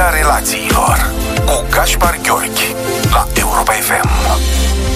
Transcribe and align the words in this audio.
Psihologia 0.00 0.18
relațiilor 0.22 1.12
cu 1.44 1.66
Gaspar 1.70 2.18
Gheorghi 2.22 2.74
la 3.10 3.26
Europa 3.34 3.72
FM. 3.72 4.89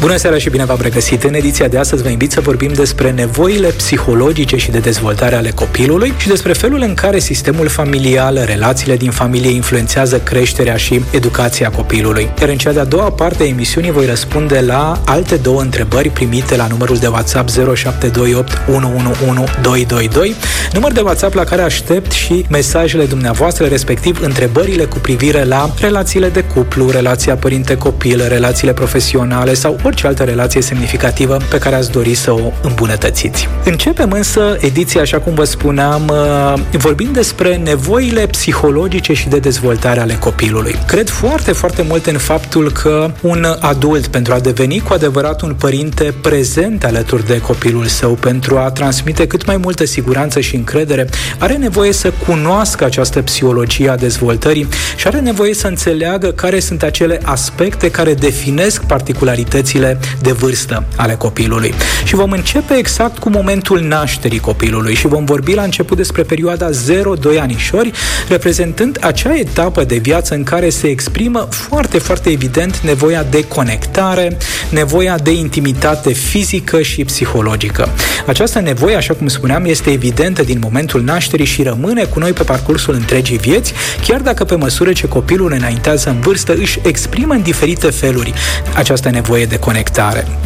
Bună 0.00 0.16
seara 0.16 0.38
și 0.38 0.50
bine 0.50 0.64
v-am 0.64 0.78
regăsit! 0.82 1.22
În 1.22 1.34
ediția 1.34 1.68
de 1.68 1.78
astăzi 1.78 2.02
vă 2.02 2.08
invit 2.08 2.32
să 2.32 2.40
vorbim 2.40 2.72
despre 2.72 3.10
nevoile 3.10 3.68
psihologice 3.68 4.56
și 4.56 4.70
de 4.70 4.78
dezvoltare 4.78 5.34
ale 5.34 5.50
copilului 5.50 6.12
și 6.16 6.28
despre 6.28 6.52
felul 6.52 6.80
în 6.80 6.94
care 6.94 7.18
sistemul 7.18 7.68
familial, 7.68 8.42
relațiile 8.44 8.96
din 8.96 9.10
familie 9.10 9.50
influențează 9.50 10.18
creșterea 10.18 10.76
și 10.76 11.04
educația 11.10 11.70
copilului. 11.70 12.30
Iar 12.40 12.48
în 12.48 12.56
cea 12.56 12.72
de-a 12.72 12.84
doua 12.84 13.10
parte 13.10 13.42
a 13.42 13.46
emisiunii 13.46 13.90
voi 13.90 14.06
răspunde 14.06 14.60
la 14.60 15.00
alte 15.04 15.36
două 15.36 15.60
întrebări 15.60 16.08
primite 16.08 16.56
la 16.56 16.66
numărul 16.66 16.96
de 16.96 17.06
WhatsApp 17.06 17.48
0728 17.48 18.58
111222, 18.68 20.34
număr 20.72 20.92
de 20.92 21.00
WhatsApp 21.00 21.34
la 21.34 21.44
care 21.44 21.62
aștept 21.62 22.10
și 22.10 22.44
mesajele 22.48 23.04
dumneavoastră, 23.04 23.66
respectiv 23.66 24.20
întrebările 24.22 24.84
cu 24.84 24.98
privire 24.98 25.44
la 25.44 25.70
relațiile 25.80 26.28
de 26.28 26.44
cuplu, 26.54 26.90
relația 26.90 27.36
părinte-copil, 27.36 28.24
relațiile 28.28 28.72
profesionale 28.72 29.54
sau 29.54 29.78
orice 29.90 30.06
altă 30.06 30.24
relație 30.24 30.60
semnificativă 30.60 31.36
pe 31.50 31.58
care 31.58 31.74
ați 31.74 31.90
dori 31.90 32.14
să 32.14 32.32
o 32.32 32.52
îmbunătățiți. 32.62 33.48
Începem 33.64 34.10
însă 34.10 34.56
ediția, 34.60 35.00
așa 35.00 35.18
cum 35.18 35.34
vă 35.34 35.44
spuneam, 35.44 36.02
uh, 36.08 36.78
vorbind 36.78 37.14
despre 37.14 37.56
nevoile 37.56 38.26
psihologice 38.26 39.12
și 39.12 39.28
de 39.28 39.38
dezvoltare 39.38 40.00
ale 40.00 40.14
copilului. 40.14 40.74
Cred 40.86 41.08
foarte, 41.08 41.52
foarte 41.52 41.82
mult 41.88 42.06
în 42.06 42.18
faptul 42.18 42.70
că 42.72 43.10
un 43.20 43.46
adult, 43.60 44.06
pentru 44.06 44.32
a 44.32 44.38
deveni 44.38 44.78
cu 44.78 44.92
adevărat 44.92 45.42
un 45.42 45.54
părinte 45.58 46.14
prezent 46.20 46.84
alături 46.84 47.26
de 47.26 47.40
copilul 47.40 47.86
său, 47.86 48.12
pentru 48.14 48.58
a 48.58 48.70
transmite 48.70 49.26
cât 49.26 49.46
mai 49.46 49.56
multă 49.56 49.84
siguranță 49.84 50.40
și 50.40 50.56
încredere, 50.56 51.08
are 51.38 51.54
nevoie 51.54 51.92
să 51.92 52.12
cunoască 52.26 52.84
această 52.84 53.22
psihologie 53.22 53.88
a 53.88 53.96
dezvoltării 53.96 54.68
și 54.96 55.06
are 55.06 55.18
nevoie 55.18 55.54
să 55.54 55.66
înțeleagă 55.66 56.28
care 56.28 56.60
sunt 56.60 56.82
acele 56.82 57.20
aspecte 57.24 57.90
care 57.90 58.14
definesc 58.14 58.82
particularitățile 58.82 59.79
categoriile 59.80 59.98
de 60.20 60.32
vârstă 60.32 60.84
ale 60.96 61.14
copilului. 61.14 61.74
Și 62.04 62.14
vom 62.14 62.30
începe 62.30 62.74
exact 62.74 63.18
cu 63.18 63.30
momentul 63.30 63.80
nașterii 63.80 64.38
copilului 64.38 64.94
și 64.94 65.06
vom 65.06 65.24
vorbi 65.24 65.54
la 65.54 65.62
început 65.62 65.96
despre 65.96 66.22
perioada 66.22 66.70
0-2 66.70 67.40
anișori, 67.40 67.90
reprezentând 68.28 68.98
acea 69.00 69.38
etapă 69.38 69.84
de 69.84 69.96
viață 69.96 70.34
în 70.34 70.42
care 70.42 70.68
se 70.68 70.86
exprimă 70.86 71.48
foarte, 71.50 71.98
foarte 71.98 72.30
evident 72.30 72.78
nevoia 72.78 73.26
de 73.30 73.44
conectare, 73.44 74.36
nevoia 74.68 75.18
de 75.18 75.32
intimitate 75.32 76.12
fizică 76.12 76.82
și 76.82 77.04
psihologică. 77.04 77.88
Această 78.26 78.60
nevoie, 78.60 78.96
așa 78.96 79.14
cum 79.14 79.28
spuneam, 79.28 79.64
este 79.64 79.90
evidentă 79.90 80.42
din 80.42 80.58
momentul 80.62 81.02
nașterii 81.02 81.46
și 81.46 81.62
rămâne 81.62 82.04
cu 82.04 82.18
noi 82.18 82.32
pe 82.32 82.42
parcursul 82.42 82.94
întregii 82.94 83.38
vieți, 83.38 83.72
chiar 84.06 84.20
dacă 84.20 84.44
pe 84.44 84.54
măsură 84.54 84.92
ce 84.92 85.08
copilul 85.08 85.52
înaintează 85.52 86.08
în 86.08 86.20
vârstă 86.20 86.54
își 86.54 86.78
exprimă 86.82 87.34
în 87.34 87.42
diferite 87.42 87.90
feluri 87.90 88.32
această 88.74 89.10
nevoie 89.10 89.44
de 89.44 89.56
conectare. 89.56 89.69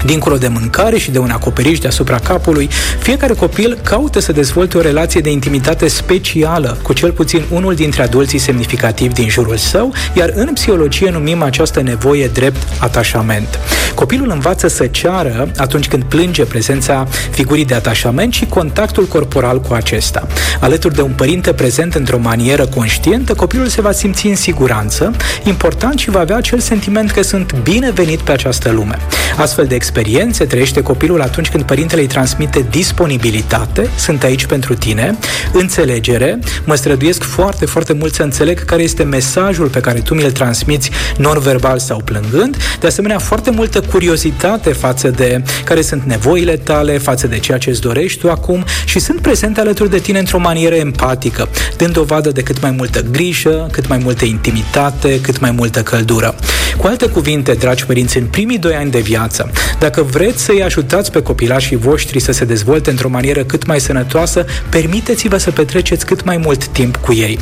Dincolo 0.04 0.36
de 0.36 0.48
mâncare 0.48 0.98
și 0.98 1.10
de 1.10 1.18
un 1.18 1.30
acoperiș 1.30 1.78
deasupra 1.78 2.18
capului, 2.18 2.68
fiecare 2.98 3.32
copil 3.32 3.78
caută 3.82 4.20
să 4.20 4.32
dezvolte 4.32 4.76
o 4.76 4.80
relație 4.80 5.20
de 5.20 5.30
intimitate 5.30 5.88
specială 5.88 6.78
cu 6.82 6.92
cel 6.92 7.12
puțin 7.12 7.44
unul 7.50 7.74
dintre 7.74 8.02
adulții 8.02 8.38
semnificativi 8.38 9.14
din 9.14 9.28
jurul 9.28 9.56
său, 9.56 9.92
iar 10.12 10.32
în 10.34 10.52
psihologie 10.52 11.10
numim 11.10 11.42
această 11.42 11.80
nevoie 11.80 12.26
drept 12.26 12.62
atașament. 12.78 13.58
Copilul 13.94 14.30
învață 14.30 14.68
să 14.68 14.86
ceară 14.86 15.50
atunci 15.56 15.88
când 15.88 16.02
plânge 16.02 16.44
prezența 16.44 17.06
figurii 17.30 17.64
de 17.64 17.74
atașament 17.74 18.32
și 18.32 18.46
contactul 18.46 19.06
corporal 19.06 19.60
cu 19.60 19.72
acesta. 19.74 20.26
Alături 20.60 20.94
de 20.94 21.00
un 21.00 21.12
părinte 21.12 21.52
prezent 21.52 21.94
într-o 21.94 22.18
manieră 22.18 22.66
conștientă, 22.66 23.34
copilul 23.34 23.66
se 23.66 23.80
va 23.80 23.92
simți 23.92 24.26
în 24.26 24.36
siguranță, 24.36 25.12
important 25.44 25.98
și 25.98 26.10
va 26.10 26.20
avea 26.20 26.36
acel 26.36 26.58
sentiment 26.58 27.10
că 27.10 27.22
sunt 27.22 27.54
binevenit 27.62 28.20
pe 28.20 28.32
această 28.32 28.70
lume. 28.70 28.98
Astfel 29.36 29.66
de 29.66 29.74
experiențe 29.74 30.44
trăiește 30.44 30.82
copilul 30.82 31.20
atunci 31.20 31.48
când 31.48 31.64
părintele 31.64 32.00
îi 32.00 32.06
transmite 32.06 32.66
disponibilitate, 32.70 33.88
sunt 33.96 34.22
aici 34.22 34.46
pentru 34.46 34.74
tine, 34.74 35.18
înțelegere, 35.52 36.38
mă 36.64 36.74
străduiesc 36.74 37.22
foarte, 37.22 37.66
foarte 37.66 37.92
mult 37.92 38.14
să 38.14 38.22
înțeleg 38.22 38.64
care 38.64 38.82
este 38.82 39.02
mesajul 39.02 39.68
pe 39.68 39.80
care 39.80 40.00
tu 40.00 40.14
mi-l 40.14 40.32
transmiți 40.32 40.90
non-verbal 41.16 41.78
sau 41.78 42.00
plângând, 42.04 42.56
de 42.80 42.86
asemenea 42.86 43.18
foarte 43.18 43.50
multă 43.50 43.80
curiozitate 43.90 44.72
față 44.72 45.08
de 45.08 45.42
care 45.64 45.82
sunt 45.82 46.02
nevoile 46.02 46.56
tale, 46.56 46.98
față 46.98 47.26
de 47.26 47.38
ceea 47.38 47.58
ce 47.58 47.70
îți 47.70 47.80
dorești 47.80 48.18
tu 48.18 48.30
acum 48.30 48.64
și 48.84 48.98
sunt 48.98 49.20
prezente 49.20 49.60
alături 49.60 49.90
de 49.90 49.98
tine 49.98 50.18
într-o 50.18 50.38
manieră 50.38 50.74
empatică, 50.74 51.48
dând 51.76 51.92
dovadă 51.92 52.30
de 52.30 52.42
cât 52.42 52.60
mai 52.60 52.70
multă 52.70 53.02
grijă, 53.10 53.68
cât 53.72 53.88
mai 53.88 53.98
multă 53.98 54.24
intimitate, 54.24 55.20
cât 55.20 55.40
mai 55.40 55.50
multă 55.50 55.82
căldură. 55.82 56.34
Cu 56.76 56.86
alte 56.86 57.06
cuvinte, 57.06 57.52
dragi 57.52 57.86
părinți, 57.86 58.18
în 58.18 58.26
primii 58.26 58.58
doi 58.58 58.74
ani 58.74 58.90
de 58.90 59.00
viață, 59.00 59.50
dacă 59.78 60.02
vreți 60.02 60.42
să-i 60.42 60.62
ajutați 60.62 61.10
pe 61.10 61.22
copilașii 61.22 61.76
voștri 61.76 62.20
să 62.20 62.32
se 62.32 62.44
dezvolte 62.44 62.90
într-o 62.90 63.08
manieră 63.08 63.44
cât 63.44 63.66
mai 63.66 63.80
sănătoasă, 63.80 64.44
permiteți-vă 64.68 65.36
să 65.36 65.50
petreceți 65.50 66.06
cât 66.06 66.24
mai 66.24 66.36
mult 66.36 66.66
timp 66.66 66.96
cu 66.96 67.12
ei. 67.12 67.38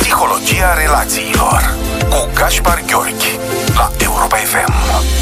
Psihologia 0.00 0.74
relațiilor 0.84 1.74
cu 2.08 2.28
Gaspar 2.34 2.84
Gheorghi 2.86 3.38
la 3.74 3.90
Europa 3.98 4.36
FM. 4.36 5.17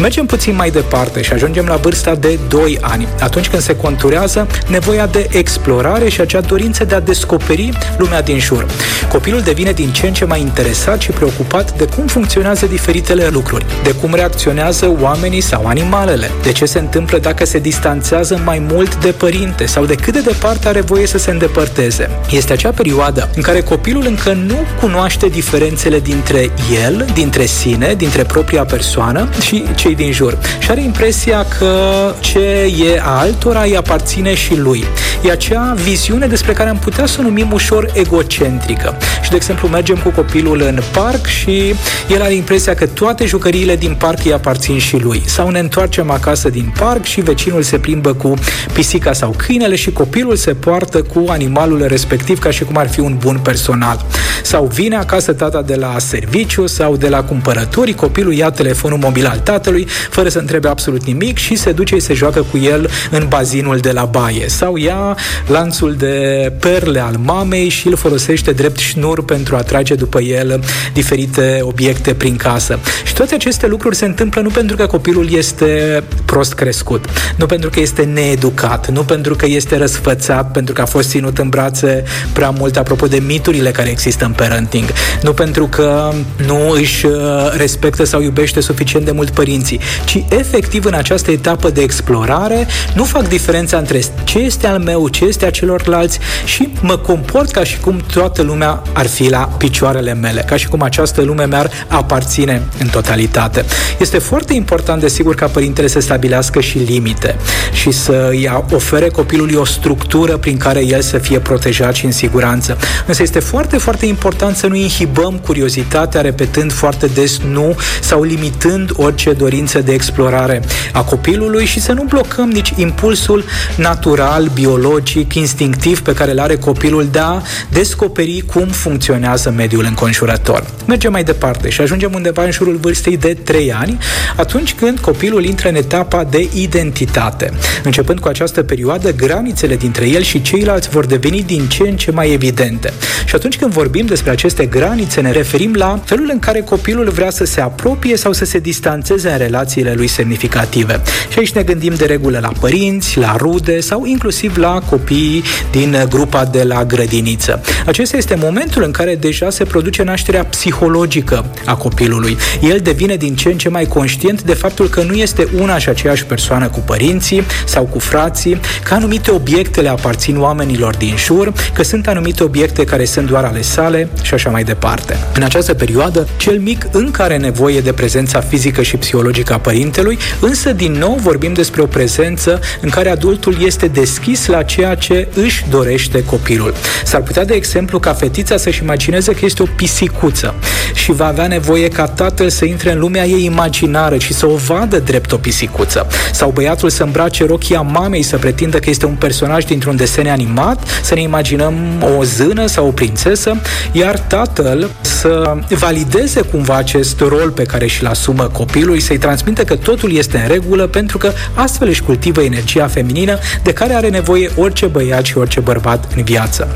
Mergem 0.00 0.26
puțin 0.26 0.54
mai 0.54 0.70
departe 0.70 1.22
și 1.22 1.32
ajungem 1.32 1.66
la 1.66 1.76
vârsta 1.76 2.14
de 2.14 2.38
2 2.48 2.78
ani, 2.80 3.08
atunci 3.20 3.48
când 3.48 3.62
se 3.62 3.76
conturează 3.76 4.46
nevoia 4.66 5.06
de 5.06 5.28
explorare 5.30 6.08
și 6.08 6.20
acea 6.20 6.40
dorință 6.40 6.84
de 6.84 6.94
a 6.94 7.00
descoperi 7.00 7.70
lumea 7.98 8.22
din 8.22 8.38
jur. 8.38 8.66
Copilul 9.08 9.40
devine 9.40 9.72
din 9.72 9.90
ce 9.92 10.06
în 10.06 10.12
ce 10.12 10.24
mai 10.24 10.40
interesat 10.40 11.00
și 11.00 11.10
preocupat 11.10 11.76
de 11.76 11.84
cum 11.84 12.06
funcționează 12.06 12.66
diferitele 12.66 13.28
lucruri, 13.30 13.66
de 13.82 13.90
cum 13.90 14.14
reacționează 14.14 14.96
oamenii 15.00 15.40
sau 15.40 15.66
animalele, 15.66 16.30
de 16.42 16.52
ce 16.52 16.64
se 16.64 16.78
întâmplă 16.78 17.18
dacă 17.18 17.44
se 17.44 17.58
distanțează 17.58 18.40
mai 18.44 18.66
mult 18.70 18.96
de 18.96 19.10
părinte 19.10 19.66
sau 19.66 19.84
de 19.84 19.94
cât 19.94 20.12
de 20.12 20.20
departe 20.20 20.68
are 20.68 20.80
voie 20.80 21.06
să 21.06 21.18
se 21.18 21.30
îndepărteze. 21.30 22.10
Este 22.30 22.52
acea 22.52 22.70
perioadă 22.70 23.30
în 23.34 23.42
care 23.42 23.60
copilul 23.60 24.04
încă 24.06 24.32
nu 24.32 24.58
cunoaște 24.80 25.26
diferențele 25.26 26.00
dintre 26.00 26.50
el, 26.84 27.06
dintre 27.14 27.44
sine, 27.44 27.94
dintre 27.94 28.22
propria 28.22 28.64
persoană 28.64 29.28
și 29.40 29.64
ce 29.74 29.88
cei 29.90 30.04
din 30.04 30.12
jur 30.12 30.38
și 30.58 30.70
are 30.70 30.82
impresia 30.82 31.46
că 31.58 32.14
ce 32.20 32.74
e 32.84 33.00
a 33.02 33.18
altora 33.18 33.62
îi 33.62 33.76
aparține 33.76 34.34
și 34.34 34.56
lui. 34.56 34.84
E 35.24 35.30
acea 35.30 35.74
viziune 35.82 36.26
despre 36.26 36.52
care 36.52 36.68
am 36.68 36.78
putea 36.78 37.06
să 37.06 37.16
o 37.20 37.22
numim 37.22 37.52
ușor 37.52 37.90
egocentrică. 37.94 38.96
Și, 39.22 39.30
de 39.30 39.36
exemplu, 39.36 39.68
mergem 39.68 39.96
cu 39.96 40.08
copilul 40.08 40.60
în 40.60 40.80
parc 40.92 41.26
și 41.26 41.74
el 42.08 42.22
are 42.22 42.34
impresia 42.34 42.74
că 42.74 42.86
toate 42.86 43.26
jucăriile 43.26 43.76
din 43.76 43.94
parc 43.94 44.24
îi 44.24 44.32
aparțin 44.32 44.78
și 44.78 44.96
lui. 44.96 45.22
Sau 45.26 45.48
ne 45.48 45.58
întoarcem 45.58 46.10
acasă 46.10 46.48
din 46.48 46.72
parc 46.78 47.04
și 47.04 47.20
vecinul 47.20 47.62
se 47.62 47.78
plimbă 47.78 48.12
cu 48.14 48.34
pisica 48.72 49.12
sau 49.12 49.34
câinele 49.36 49.76
și 49.76 49.92
copilul 49.92 50.36
se 50.36 50.54
poartă 50.54 51.02
cu 51.02 51.24
animalul 51.28 51.86
respectiv 51.86 52.38
ca 52.38 52.50
și 52.50 52.64
cum 52.64 52.76
ar 52.76 52.88
fi 52.88 53.00
un 53.00 53.16
bun 53.18 53.38
personal. 53.42 54.04
Sau 54.42 54.64
vine 54.64 54.96
acasă 54.96 55.32
tata 55.32 55.62
de 55.62 55.74
la 55.74 55.98
serviciu 55.98 56.66
sau 56.66 56.96
de 56.96 57.08
la 57.08 57.22
cumpărături, 57.22 57.92
copilul 57.92 58.32
ia 58.32 58.50
telefonul 58.50 58.98
mobil 58.98 59.26
al 59.26 59.38
tatălui 59.38 59.79
copilului, 59.80 60.08
fără 60.10 60.28
să 60.28 60.38
întrebe 60.38 60.68
absolut 60.68 61.04
nimic 61.04 61.38
și 61.38 61.56
se 61.56 61.72
duce 61.72 61.94
și 61.94 62.00
se 62.00 62.14
joacă 62.14 62.46
cu 62.50 62.58
el 62.58 62.90
în 63.10 63.26
bazinul 63.28 63.78
de 63.78 63.92
la 63.92 64.04
baie. 64.04 64.48
Sau 64.48 64.76
ia 64.76 65.16
lanțul 65.46 65.94
de 65.94 66.52
perle 66.60 67.00
al 67.00 67.16
mamei 67.24 67.68
și 67.68 67.86
îl 67.88 67.96
folosește 67.96 68.52
drept 68.52 68.78
șnur 68.78 69.24
pentru 69.24 69.56
a 69.56 69.62
trage 69.62 69.94
după 69.94 70.20
el 70.20 70.64
diferite 70.92 71.58
obiecte 71.62 72.14
prin 72.14 72.36
casă. 72.36 72.78
Și 73.04 73.14
toate 73.14 73.34
aceste 73.34 73.66
lucruri 73.66 73.96
se 73.96 74.04
întâmplă 74.04 74.40
nu 74.40 74.48
pentru 74.48 74.76
că 74.76 74.86
copilul 74.86 75.32
este 75.32 76.02
prost 76.24 76.52
crescut, 76.54 77.04
nu 77.36 77.46
pentru 77.46 77.70
că 77.70 77.80
este 77.80 78.02
needucat, 78.02 78.90
nu 78.90 79.02
pentru 79.02 79.34
că 79.34 79.46
este 79.46 79.76
răsfățat, 79.76 80.52
pentru 80.52 80.74
că 80.74 80.80
a 80.80 80.84
fost 80.84 81.08
ținut 81.08 81.38
în 81.38 81.48
brațe 81.48 82.04
prea 82.32 82.50
mult, 82.50 82.76
apropo 82.76 83.06
de 83.06 83.22
miturile 83.26 83.70
care 83.70 83.88
există 83.88 84.24
în 84.24 84.32
parenting, 84.32 84.84
nu 85.22 85.32
pentru 85.32 85.66
că 85.66 86.12
nu 86.46 86.70
își 86.70 87.06
uh, 87.06 87.12
respectă 87.56 88.04
sau 88.04 88.22
iubește 88.22 88.60
suficient 88.60 89.04
de 89.04 89.10
mult 89.10 89.30
părinții, 89.30 89.69
părinții, 89.76 89.80
ci 90.04 90.34
efectiv 90.38 90.84
în 90.84 90.94
această 90.94 91.30
etapă 91.30 91.70
de 91.70 91.80
explorare 91.80 92.66
nu 92.94 93.04
fac 93.04 93.28
diferența 93.28 93.76
între 93.76 94.00
ce 94.24 94.38
este 94.38 94.66
al 94.66 94.78
meu, 94.78 95.08
ce 95.08 95.24
este 95.24 95.46
a 95.46 95.50
celorlalți 95.50 96.18
și 96.44 96.68
mă 96.80 96.96
comport 96.96 97.50
ca 97.50 97.64
și 97.64 97.78
cum 97.78 98.02
toată 98.12 98.42
lumea 98.42 98.82
ar 98.92 99.06
fi 99.06 99.28
la 99.30 99.38
picioarele 99.58 100.14
mele, 100.14 100.44
ca 100.46 100.56
și 100.56 100.68
cum 100.68 100.82
această 100.82 101.22
lume 101.22 101.46
mi-ar 101.46 101.70
aparține 101.88 102.62
în 102.78 102.88
totalitate. 102.88 103.64
Este 103.98 104.18
foarte 104.18 104.54
important, 104.54 105.00
desigur, 105.00 105.34
ca 105.34 105.46
părintele 105.46 105.86
să 105.86 106.00
stabilească 106.00 106.60
și 106.60 106.78
limite 106.78 107.36
și 107.72 107.90
să 107.90 108.26
îi 108.30 108.50
ofere 108.70 109.08
copilului 109.08 109.54
o 109.54 109.64
structură 109.64 110.36
prin 110.36 110.56
care 110.56 110.84
el 110.84 111.00
să 111.00 111.18
fie 111.18 111.38
protejat 111.38 111.94
și 111.94 112.04
în 112.04 112.12
siguranță. 112.12 112.76
Însă 113.06 113.22
este 113.22 113.38
foarte, 113.38 113.78
foarte 113.78 114.06
important 114.06 114.20
important 114.30 114.56
să 114.56 114.66
nu 114.66 114.74
inhibăm 114.74 115.38
curiozitatea 115.38 116.20
repetând 116.20 116.72
foarte 116.72 117.06
des 117.06 117.38
nu 117.38 117.76
sau 118.00 118.22
limitând 118.22 118.90
orice 118.96 119.32
dorință 119.32 119.59
de 119.60 119.92
explorare 119.92 120.62
a 120.92 121.02
copilului 121.02 121.64
și 121.64 121.80
să 121.80 121.92
nu 121.92 122.02
blocăm 122.02 122.48
nici 122.50 122.72
impulsul 122.76 123.44
natural, 123.76 124.50
biologic, 124.54 125.34
instinctiv 125.34 126.00
pe 126.00 126.14
care 126.14 126.30
îl 126.30 126.38
are 126.38 126.56
copilul 126.56 127.08
de 127.10 127.18
a 127.18 127.40
descoperi 127.70 128.42
cum 128.52 128.66
funcționează 128.66 129.50
mediul 129.56 129.84
înconjurător. 129.84 130.64
Mergem 130.86 131.12
mai 131.12 131.24
departe 131.24 131.68
și 131.68 131.80
ajungem 131.80 132.12
undeva 132.14 132.42
în 132.42 132.50
jurul 132.50 132.76
vârstei 132.76 133.16
de 133.16 133.34
3 133.34 133.72
ani, 133.72 133.98
atunci 134.36 134.74
când 134.74 134.98
copilul 134.98 135.44
intră 135.44 135.68
în 135.68 135.74
etapa 135.74 136.24
de 136.24 136.48
identitate. 136.54 137.52
Începând 137.82 138.18
cu 138.18 138.28
această 138.28 138.62
perioadă, 138.62 139.12
granițele 139.12 139.76
dintre 139.76 140.08
el 140.08 140.22
și 140.22 140.42
ceilalți 140.42 140.88
vor 140.88 141.06
deveni 141.06 141.42
din 141.42 141.66
ce 141.68 141.82
în 141.82 141.96
ce 141.96 142.10
mai 142.10 142.32
evidente. 142.32 142.92
Și 143.24 143.34
atunci 143.34 143.56
când 143.56 143.72
vorbim 143.72 144.06
despre 144.06 144.30
aceste 144.30 144.66
granițe, 144.66 145.20
ne 145.20 145.30
referim 145.30 145.74
la 145.74 146.00
felul 146.04 146.28
în 146.32 146.38
care 146.38 146.60
copilul 146.60 147.10
vrea 147.10 147.30
să 147.30 147.44
se 147.44 147.60
apropie 147.60 148.16
sau 148.16 148.32
să 148.32 148.44
se 148.44 148.58
distanțeze 148.58 149.28
în 149.28 149.36
relațiile 149.40 149.92
lui 149.96 150.06
semnificative. 150.06 151.00
Și 151.28 151.38
aici 151.38 151.52
ne 151.52 151.62
gândim 151.62 151.94
de 151.94 152.04
regulă 152.04 152.38
la 152.42 152.52
părinți, 152.60 153.18
la 153.18 153.36
rude 153.38 153.80
sau 153.80 154.04
inclusiv 154.04 154.56
la 154.56 154.80
copiii 154.90 155.42
din 155.70 156.04
grupa 156.08 156.44
de 156.44 156.62
la 156.62 156.84
grădiniță. 156.84 157.60
Acesta 157.86 158.16
este 158.16 158.34
momentul 158.34 158.82
în 158.82 158.90
care 158.90 159.14
deja 159.14 159.50
se 159.50 159.64
produce 159.64 160.02
nașterea 160.02 160.44
psihologică 160.44 161.44
a 161.64 161.74
copilului. 161.74 162.36
El 162.62 162.78
devine 162.82 163.16
din 163.16 163.36
ce 163.36 163.48
în 163.48 163.58
ce 163.58 163.68
mai 163.68 163.84
conștient 163.84 164.42
de 164.42 164.54
faptul 164.54 164.88
că 164.88 165.02
nu 165.02 165.14
este 165.14 165.48
una 165.60 165.78
și 165.78 165.88
aceeași 165.88 166.24
persoană 166.24 166.68
cu 166.68 166.78
părinții 166.78 167.42
sau 167.66 167.84
cu 167.84 167.98
frații, 167.98 168.60
că 168.82 168.94
anumite 168.94 169.30
obiecte 169.30 169.80
le 169.80 169.88
aparțin 169.88 170.38
oamenilor 170.38 170.96
din 170.96 171.14
jur, 171.16 171.52
că 171.74 171.82
sunt 171.82 172.08
anumite 172.08 172.42
obiecte 172.42 172.84
care 172.84 173.04
sunt 173.04 173.26
doar 173.26 173.44
ale 173.44 173.62
sale 173.62 174.08
și 174.22 174.34
așa 174.34 174.50
mai 174.50 174.64
departe. 174.64 175.16
În 175.34 175.42
această 175.42 175.74
perioadă, 175.74 176.28
cel 176.36 176.58
mic 176.58 176.88
încă 176.92 177.22
are 177.22 177.36
nevoie 177.36 177.80
de 177.80 177.92
prezența 177.92 178.40
fizică 178.40 178.82
și 178.82 178.96
psihologică 178.96 179.29
a 179.48 179.58
părintelui, 179.58 180.18
însă 180.40 180.72
din 180.72 180.92
nou 180.92 181.18
vorbim 181.22 181.52
despre 181.52 181.82
o 181.82 181.86
prezență 181.86 182.60
în 182.80 182.88
care 182.88 183.10
adultul 183.10 183.56
este 183.64 183.86
deschis 183.86 184.46
la 184.46 184.62
ceea 184.62 184.94
ce 184.94 185.28
își 185.34 185.64
dorește 185.70 186.24
copilul. 186.24 186.74
S-ar 187.04 187.22
putea, 187.22 187.44
de 187.44 187.54
exemplu, 187.54 187.98
ca 187.98 188.12
fetița 188.12 188.56
să-și 188.56 188.82
imagineze 188.82 189.32
că 189.32 189.44
este 189.44 189.62
o 189.62 189.66
pisicuță 189.76 190.54
și 190.94 191.12
va 191.12 191.26
avea 191.26 191.46
nevoie 191.46 191.88
ca 191.88 192.06
tatăl 192.06 192.48
să 192.48 192.64
intre 192.64 192.92
în 192.92 192.98
lumea 192.98 193.26
ei 193.26 193.44
imaginară 193.44 194.18
și 194.18 194.32
să 194.34 194.46
o 194.46 194.54
vadă 194.54 194.98
drept 194.98 195.32
o 195.32 195.36
pisicuță. 195.36 196.06
Sau 196.32 196.50
băiatul 196.50 196.90
să 196.90 197.02
îmbrace 197.02 197.46
rochia 197.46 197.80
mamei 197.80 198.22
să 198.22 198.36
pretindă 198.36 198.78
că 198.78 198.90
este 198.90 199.06
un 199.06 199.14
personaj 199.14 199.64
dintr-un 199.64 199.96
desen 199.96 200.26
animat, 200.26 201.00
să 201.02 201.14
ne 201.14 201.20
imaginăm 201.20 201.74
o 202.18 202.24
zână 202.24 202.66
sau 202.66 202.86
o 202.86 202.90
prințesă, 202.90 203.56
iar 203.92 204.18
tatăl 204.18 204.90
să 205.00 205.56
valideze 205.68 206.40
cumva 206.40 206.76
acest 206.76 207.20
rol 207.20 207.50
pe 207.50 207.62
care 207.62 207.86
și-l 207.86 208.06
asumă 208.06 208.42
copilul, 208.42 208.98
să-i 208.98 209.18
transmită 209.20 209.64
că 209.64 209.76
totul 209.76 210.12
este 210.16 210.38
în 210.38 210.48
regulă, 210.48 210.86
pentru 210.86 211.18
că 211.18 211.32
astfel 211.54 211.88
își 211.88 212.02
cultivă 212.02 212.42
energia 212.42 212.86
feminină 212.86 213.38
de 213.62 213.72
care 213.72 213.94
are 213.94 214.08
nevoie 214.08 214.50
orice 214.56 214.86
băiat 214.86 215.24
și 215.24 215.38
orice 215.38 215.60
bărbat 215.60 216.12
în 216.16 216.22
viață. 216.22 216.68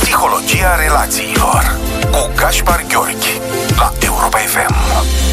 Psihologia 0.00 0.76
relațiilor 0.80 1.76
cu 2.10 2.30
Gaspar 2.36 2.84
Gheorghi 2.88 3.40
la 3.76 3.92
Europa 4.00 4.38
FM. 4.38 5.31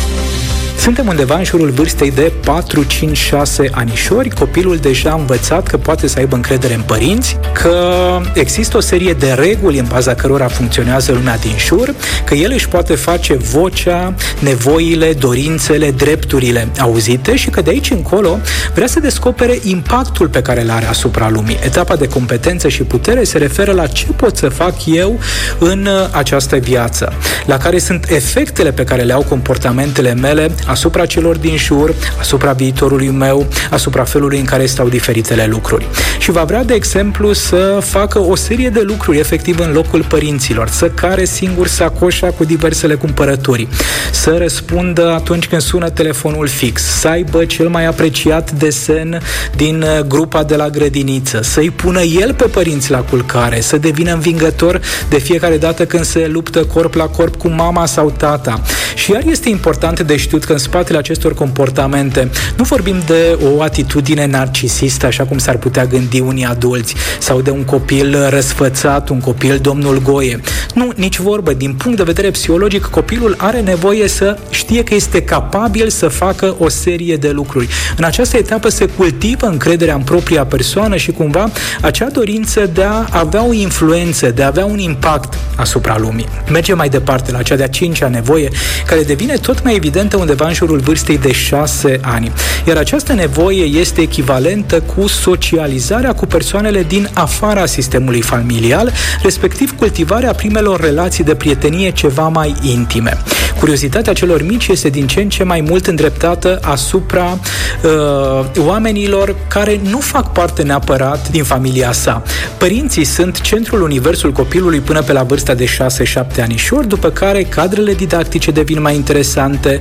Suntem 0.90 1.08
undeva 1.08 1.38
în 1.38 1.44
jurul 1.44 1.70
vârstei 1.70 2.12
de 2.12 2.32
4, 2.46 2.84
5, 2.84 3.18
6 3.18 3.70
anișori. 3.72 4.30
Copilul 4.30 4.78
deja 4.78 5.10
a 5.10 5.16
învățat 5.16 5.68
că 5.68 5.78
poate 5.78 6.08
să 6.08 6.20
aibă 6.20 6.36
încredere 6.36 6.74
în 6.74 6.82
părinți, 6.82 7.38
că 7.54 7.88
există 8.34 8.78
o 8.78 8.80
serie 8.80 9.14
de 9.14 9.32
reguli 9.32 9.80
în 9.80 9.86
baza 9.90 10.14
cărora 10.14 10.48
funcționează 10.48 11.12
lumea 11.12 11.38
din 11.38 11.56
jur, 11.58 11.96
că 12.26 12.34
el 12.34 12.52
își 12.54 12.68
poate 12.68 12.96
face 12.96 13.34
vocea, 13.34 14.14
nevoile, 14.40 15.14
dorințele, 15.14 15.92
drepturile 15.92 16.68
auzite 16.80 17.36
și 17.36 17.50
că 17.50 17.62
de 17.62 17.70
aici 17.70 17.92
încolo 17.92 18.40
vrea 18.74 18.88
să 18.88 19.00
descopere 19.00 19.60
impactul 19.64 20.28
pe 20.28 20.42
care 20.42 20.62
îl 20.62 20.70
are 20.70 20.86
asupra 20.86 21.30
lumii. 21.30 21.60
Etapa 21.66 21.96
de 21.96 22.08
competență 22.08 22.68
și 22.68 22.84
putere 22.84 23.24
se 23.24 23.38
referă 23.38 23.72
la 23.72 23.88
ce 23.88 24.06
pot 24.16 24.38
să 24.38 24.50
fac 24.50 24.74
eu 24.86 25.20
în 25.60 25.88
această 26.12 26.56
viață, 26.56 27.14
la 27.46 27.58
care 27.58 27.80
sunt 27.80 28.10
efectele 28.10 28.72
pe 28.72 28.84
care 28.84 29.02
le 29.02 29.14
au 29.14 29.22
comportamentele 29.22 30.14
mele 30.14 30.52
asupra 30.66 30.78
celor 31.08 31.38
din 31.38 31.58
jur, 31.58 31.94
asupra 32.20 32.52
viitorului 32.52 33.10
meu, 33.10 33.48
asupra 33.70 34.04
felului 34.04 34.40
în 34.40 34.46
care 34.46 34.66
stau 34.66 34.90
diferitele 34.90 35.46
lucruri. 35.46 35.88
Și 36.20 36.32
va 36.32 36.44
vrea, 36.44 36.64
de 36.64 36.74
exemplu, 36.74 37.34
să 37.34 37.80
facă 37.82 38.20
o 38.20 38.36
serie 38.36 38.70
de 38.70 38.82
lucruri 38.82 39.18
efectiv 39.18 39.60
în 39.60 39.72
locul 39.72 40.06
părinților, 40.08 40.68
să 40.68 40.90
care 40.90 41.26
singur 41.26 41.68
sacoșa 41.68 42.28
cu 42.28 42.44
diversele 42.44 42.96
cumpărături, 42.96 43.68
să 44.12 44.36
răspundă 44.38 45.12
atunci 45.12 45.48
când 45.48 45.62
sună 45.62 45.90
telefonul 45.90 46.48
fix, 46.48 46.82
să 46.82 47.08
aibă 47.08 47.46
cel 47.46 47.68
mai 47.70 47.86
apreciat 47.86 48.52
desen 48.52 49.22
din 49.56 49.82
uh, 49.82 50.00
grupa 50.08 50.44
de 50.44 50.56
la 50.56 50.70
grădiniță, 50.70 51.40
să-i 51.44 51.70
pună 51.70 52.02
el 52.02 52.34
pe 52.34 52.44
părinți 52.44 52.92
la 52.92 53.00
culcare, 53.00 53.62
să 53.62 53.78
devină 53.78 54.14
învingător 54.14 54.82
de 55.10 55.18
fiecare 55.18 55.58
dată 55.58 55.86
când 55.86 56.04
se 56.04 56.28
luptă 56.28 56.66
corp 56.66 56.94
la 56.94 57.06
corp 57.06 57.36
cu 57.36 57.48
mama 57.48 57.86
sau 57.86 58.14
tata. 58.18 58.62
Și 58.96 59.12
iar 59.12 59.24
este 59.26 59.50
important 59.50 60.00
de 60.00 60.18
știut 60.18 60.44
că 60.44 60.52
în 60.52 60.59
spatele 60.60 60.98
acestor 60.98 61.34
comportamente 61.34 62.30
nu 62.58 62.64
vorbim 62.64 62.96
de 63.06 63.38
o 63.56 63.62
atitudine 63.62 64.26
narcisistă, 64.26 65.06
așa 65.06 65.24
cum 65.24 65.38
s-ar 65.38 65.58
putea 65.58 65.86
gândi 65.86 66.20
unii 66.20 66.46
adulți, 66.46 66.96
sau 67.20 67.42
de 67.42 67.50
un 67.50 67.64
copil 67.64 68.30
răsfățat, 68.30 69.10
un 69.10 69.20
copil 69.20 69.60
domnul 69.62 70.02
Goie. 70.02 70.40
Nu, 70.74 70.92
nici 70.96 71.20
vorbă. 71.20 71.54
Din 71.54 71.74
punct 71.74 71.98
de 71.98 72.04
vedere 72.04 72.32
psihologic, 72.32 72.86
copilul 72.86 73.36
are 73.38 73.60
nevoie 73.60 74.08
să 74.08 74.38
știe 74.50 74.84
că 74.84 74.94
este 74.94 75.22
capabil 75.22 75.90
să 75.90 76.08
facă 76.08 76.56
o 76.60 76.70
serie 76.70 77.16
de 77.16 77.30
lucruri. 77.30 77.68
În 77.98 78.04
această 78.04 78.38
etapă 78.38 78.70
se 78.70 78.86
cultivă 78.86 79.46
încrederea 79.46 79.96
în 79.96 80.02
propria 80.02 80.46
persoană 80.46 80.96
și 80.96 81.12
cumva 81.12 81.52
acea 81.82 82.10
dorință 82.10 82.70
de 82.74 82.84
a 82.84 83.06
avea 83.10 83.46
o 83.46 83.54
influență, 83.54 84.32
de 84.32 84.44
a 84.44 84.48
avea 84.48 84.66
un 84.66 84.78
impact 84.80 85.34
asupra 85.56 85.98
lumii. 85.98 86.28
Mergem 86.52 86.78
mai 86.78 86.90
departe 86.90 87.32
la 87.32 87.42
cea 87.42 87.56
de-a 87.56 87.68
cincea 87.68 88.08
nevoie, 88.08 88.50
care 88.86 89.04
devine 89.04 89.36
tot 89.36 89.64
mai 89.64 89.76
evidentă 89.76 90.18
undeva 90.18 90.46
în 90.50 90.56
jurul 90.56 90.80
vârstei 90.80 91.18
de 91.18 91.32
6 91.32 92.00
ani. 92.02 92.32
Iar 92.68 92.78
această 92.78 93.14
nevoie 93.14 93.64
este 93.64 94.02
echivalentă 94.02 94.82
cu 94.96 95.08
socializarea 95.08 96.14
cu 96.14 96.26
persoanele 96.26 96.84
din 96.84 97.10
afara 97.14 97.66
sistemului 97.66 98.22
familial, 98.22 98.94
respectiv 99.24 99.76
cultivarea 99.76 100.34
primelor 100.34 100.80
relații 100.80 101.24
de 101.24 101.36
prietenie 101.36 101.92
ceva 101.92 102.28
mai 102.28 102.56
intime. 102.62 103.18
Curiozitatea 103.60 104.14
celor 104.14 104.44
mici 104.44 104.68
este 104.68 104.90
din 104.90 105.08
ce 105.08 105.22
în 105.22 105.30
ce 105.30 105.44
mai 105.44 105.62
mult 105.62 105.88
îndreptată 105.88 106.60
asupra 106.64 107.40
uh, 107.84 108.66
oamenilor 108.66 109.36
care 109.48 109.80
nu 109.84 110.00
fac 110.00 110.32
parte 110.32 110.64
neapărat 110.64 111.30
din 111.30 111.44
familia 111.44 111.92
sa. 111.92 112.24
Părinții 112.58 113.04
sunt 113.04 113.42
centrul 113.42 113.82
universul 113.82 114.32
copilului 114.32 114.80
până 114.80 115.02
pe 115.02 115.12
la 115.12 115.24
vârsta 115.24 115.54
de 115.54 115.66
6-7 115.66 116.42
anișori, 116.42 116.88
după 116.88 117.10
care 117.10 117.44
cadrele 117.44 117.94
didactice 117.94 118.52
devin 118.52 118.82
mai 118.82 118.96
interesante, 118.96 119.80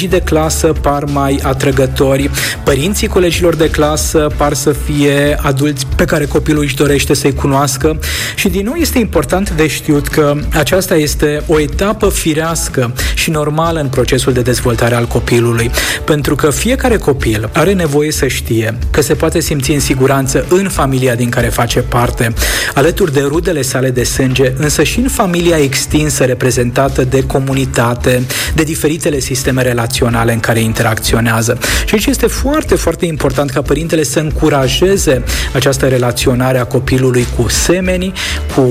colegii 0.00 0.18
de 0.18 0.30
clasă 0.30 0.66
par 0.66 1.04
mai 1.04 1.40
atrăgători, 1.42 2.30
părinții 2.64 3.06
colegilor 3.06 3.54
de 3.54 3.70
clasă 3.70 4.26
par 4.36 4.54
să 4.54 4.72
fie 4.72 5.38
adulți 5.42 5.86
pe 5.96 6.04
care 6.04 6.24
copilul 6.24 6.62
își 6.62 6.76
dorește 6.76 7.14
să-i 7.14 7.34
cunoască. 7.34 7.98
Și 8.34 8.48
din 8.48 8.64
nou 8.64 8.74
este 8.74 8.98
important 8.98 9.50
de 9.50 9.66
știut 9.66 10.08
că 10.08 10.34
aceasta 10.52 10.94
este 10.96 11.42
o 11.46 11.60
etapă 11.60 12.08
firească 12.08 12.94
și 13.14 13.30
normală 13.30 13.80
în 13.80 13.88
procesul 13.88 14.32
de 14.32 14.40
dezvoltare 14.40 14.94
al 14.94 15.06
copilului, 15.06 15.70
pentru 16.04 16.34
că 16.34 16.50
fiecare 16.50 16.96
copil 16.96 17.50
are 17.52 17.72
nevoie 17.72 18.12
să 18.12 18.26
știe 18.26 18.78
că 18.90 19.02
se 19.02 19.14
poate 19.14 19.40
simți 19.40 19.70
în 19.70 19.80
siguranță 19.80 20.46
în 20.48 20.68
familia 20.68 21.14
din 21.14 21.28
care 21.28 21.46
face 21.46 21.80
parte, 21.80 22.34
alături 22.74 23.12
de 23.12 23.20
rudele 23.20 23.62
sale 23.62 23.90
de 23.90 24.04
sânge, 24.04 24.52
însă 24.56 24.82
și 24.82 24.98
în 24.98 25.08
familia 25.08 25.56
extinsă 25.56 26.24
reprezentată 26.24 27.04
de 27.04 27.26
comunitate, 27.26 28.22
de 28.54 28.62
diferitele 28.62 29.18
sisteme 29.18 29.62
relaționale 29.62 29.88
în 30.32 30.40
care 30.40 30.60
interacționează. 30.60 31.58
Și 31.84 31.94
aici 31.94 32.06
este 32.06 32.26
foarte, 32.26 32.74
foarte 32.74 33.06
important 33.06 33.50
ca 33.50 33.62
părintele 33.62 34.02
să 34.02 34.18
încurajeze 34.18 35.22
această 35.54 35.86
relaționare 35.86 36.58
a 36.58 36.64
copilului 36.64 37.26
cu 37.36 37.48
semenii, 37.48 38.12
cu 38.54 38.62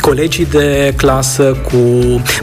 colegii 0.00 0.46
de 0.46 0.92
clasă, 0.96 1.56
cu 1.62 1.78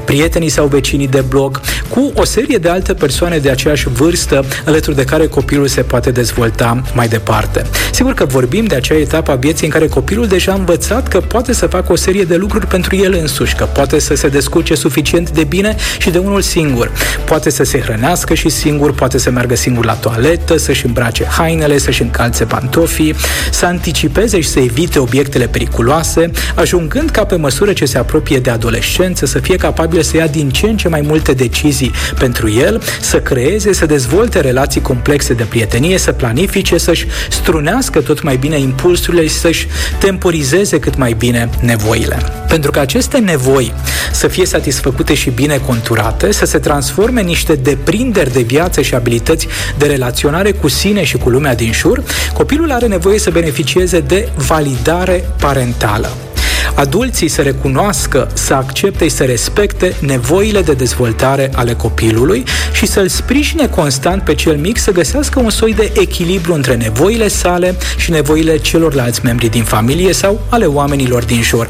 prietenii 0.05 0.49
sau 0.49 0.67
vecinii 0.67 1.07
de 1.07 1.23
bloc, 1.27 1.61
cu 1.89 2.11
o 2.15 2.25
serie 2.25 2.57
de 2.57 2.69
alte 2.69 2.93
persoane 2.93 3.37
de 3.37 3.49
aceeași 3.49 3.87
vârstă 3.89 4.45
alături 4.65 4.95
de 4.95 5.03
care 5.03 5.27
copilul 5.27 5.67
se 5.67 5.81
poate 5.81 6.11
dezvolta 6.11 6.81
mai 6.93 7.07
departe. 7.07 7.65
Sigur 7.91 8.13
că 8.13 8.25
vorbim 8.25 8.65
de 8.65 8.75
acea 8.75 8.95
etapă 8.95 9.31
a 9.31 9.35
vieții 9.35 9.65
în 9.65 9.71
care 9.71 9.87
copilul 9.87 10.27
deja 10.27 10.51
a 10.51 10.55
învățat 10.55 11.07
că 11.07 11.19
poate 11.19 11.53
să 11.53 11.67
facă 11.67 11.91
o 11.91 11.95
serie 11.95 12.23
de 12.23 12.35
lucruri 12.35 12.67
pentru 12.67 12.89
pentru 12.89 13.05
el 13.05 13.21
însuși, 13.21 13.55
că 13.55 13.65
poate 13.65 13.99
să 13.99 14.15
se 14.15 14.27
descurce 14.27 14.75
suficient 14.75 15.29
de 15.29 15.43
bine 15.43 15.75
și 15.99 16.09
de 16.09 16.17
unul 16.17 16.41
singur. 16.41 16.91
Poate 17.25 17.49
să 17.49 17.63
se 17.63 17.79
hrănească 17.79 17.98
și 18.33 18.49
singur, 18.49 18.93
poate 18.93 19.17
să 19.17 19.31
meargă 19.31 19.55
singur 19.55 19.85
la 19.85 19.93
toaletă, 19.93 20.57
să-și 20.57 20.85
îmbrace 20.85 21.25
hainele, 21.25 21.77
să-și 21.77 22.01
încalțe 22.01 22.45
pantofii, 22.45 23.15
să 23.51 23.65
anticipeze 23.65 24.39
și 24.39 24.47
să 24.47 24.59
evite 24.59 24.99
obiectele 24.99 25.47
periculoase, 25.47 26.31
ajungând 26.55 27.09
ca 27.09 27.25
pe 27.25 27.35
măsură 27.35 27.73
ce 27.73 27.85
se 27.85 27.97
apropie 27.97 28.39
de 28.39 28.49
adolescență 28.49 29.25
să 29.25 29.39
fie 29.39 29.55
capabil 29.55 30.01
să 30.01 30.17
ia 30.17 30.27
din 30.27 30.49
ce 30.49 30.65
în 30.65 30.77
ce 30.77 30.87
mai 30.87 31.01
multe 31.01 31.33
decizii 31.33 31.91
pentru 32.19 32.49
el, 32.49 32.81
să 33.01 33.19
creeze, 33.19 33.73
să 33.73 33.85
dezvolte 33.85 34.39
relații 34.39 34.81
complexe 34.81 35.33
de 35.33 35.43
prietenie, 35.43 35.97
să 35.97 36.11
planifice, 36.11 36.77
să-și 36.77 37.07
strunească 37.29 38.01
tot 38.01 38.21
mai 38.21 38.37
bine 38.37 38.59
impulsurile 38.59 39.23
și 39.23 39.33
să-și 39.33 39.67
temporizeze 39.97 40.79
cât 40.79 40.97
mai 40.97 41.13
bine 41.13 41.49
nevoile. 41.61 42.17
Pentru 42.47 42.71
că 42.71 42.79
aceste 42.79 43.17
nevoi 43.17 43.73
să 44.11 44.27
fie 44.27 44.45
satisfăcute 44.45 45.13
și 45.13 45.29
bine 45.29 45.57
conturate, 45.57 46.31
să 46.31 46.45
se 46.45 46.57
transforme 46.57 47.19
în 47.19 47.25
niște 47.25 47.55
deprinderi 47.89 48.33
de 48.33 48.41
viață 48.41 48.81
și 48.81 48.95
abilități 48.95 49.47
de 49.77 49.85
relaționare 49.85 50.51
cu 50.51 50.67
sine 50.67 51.03
și 51.03 51.17
cu 51.17 51.29
lumea 51.29 51.55
din 51.55 51.71
jur, 51.71 52.03
copilul 52.33 52.71
are 52.71 52.87
nevoie 52.87 53.19
să 53.19 53.29
beneficieze 53.29 53.99
de 53.99 54.29
validare 54.47 55.29
parentală 55.39 56.09
adulții 56.73 57.27
să 57.27 57.41
recunoască, 57.41 58.29
să 58.33 58.53
accepte 58.53 59.03
și 59.03 59.09
să 59.09 59.23
respecte 59.23 59.95
nevoile 59.99 60.61
de 60.61 60.73
dezvoltare 60.73 61.51
ale 61.55 61.73
copilului 61.73 62.43
și 62.71 62.85
să-l 62.85 63.07
sprijine 63.07 63.67
constant 63.67 64.23
pe 64.23 64.35
cel 64.35 64.57
mic 64.57 64.77
să 64.77 64.91
găsească 64.91 65.39
un 65.39 65.49
soi 65.49 65.73
de 65.73 65.91
echilibru 65.95 66.53
între 66.53 66.75
nevoile 66.75 67.27
sale 67.27 67.75
și 67.97 68.11
nevoile 68.11 68.57
celorlalți 68.57 69.21
membri 69.23 69.49
din 69.49 69.63
familie 69.63 70.13
sau 70.13 70.41
ale 70.49 70.65
oamenilor 70.65 71.23
din 71.23 71.41
jur. 71.41 71.69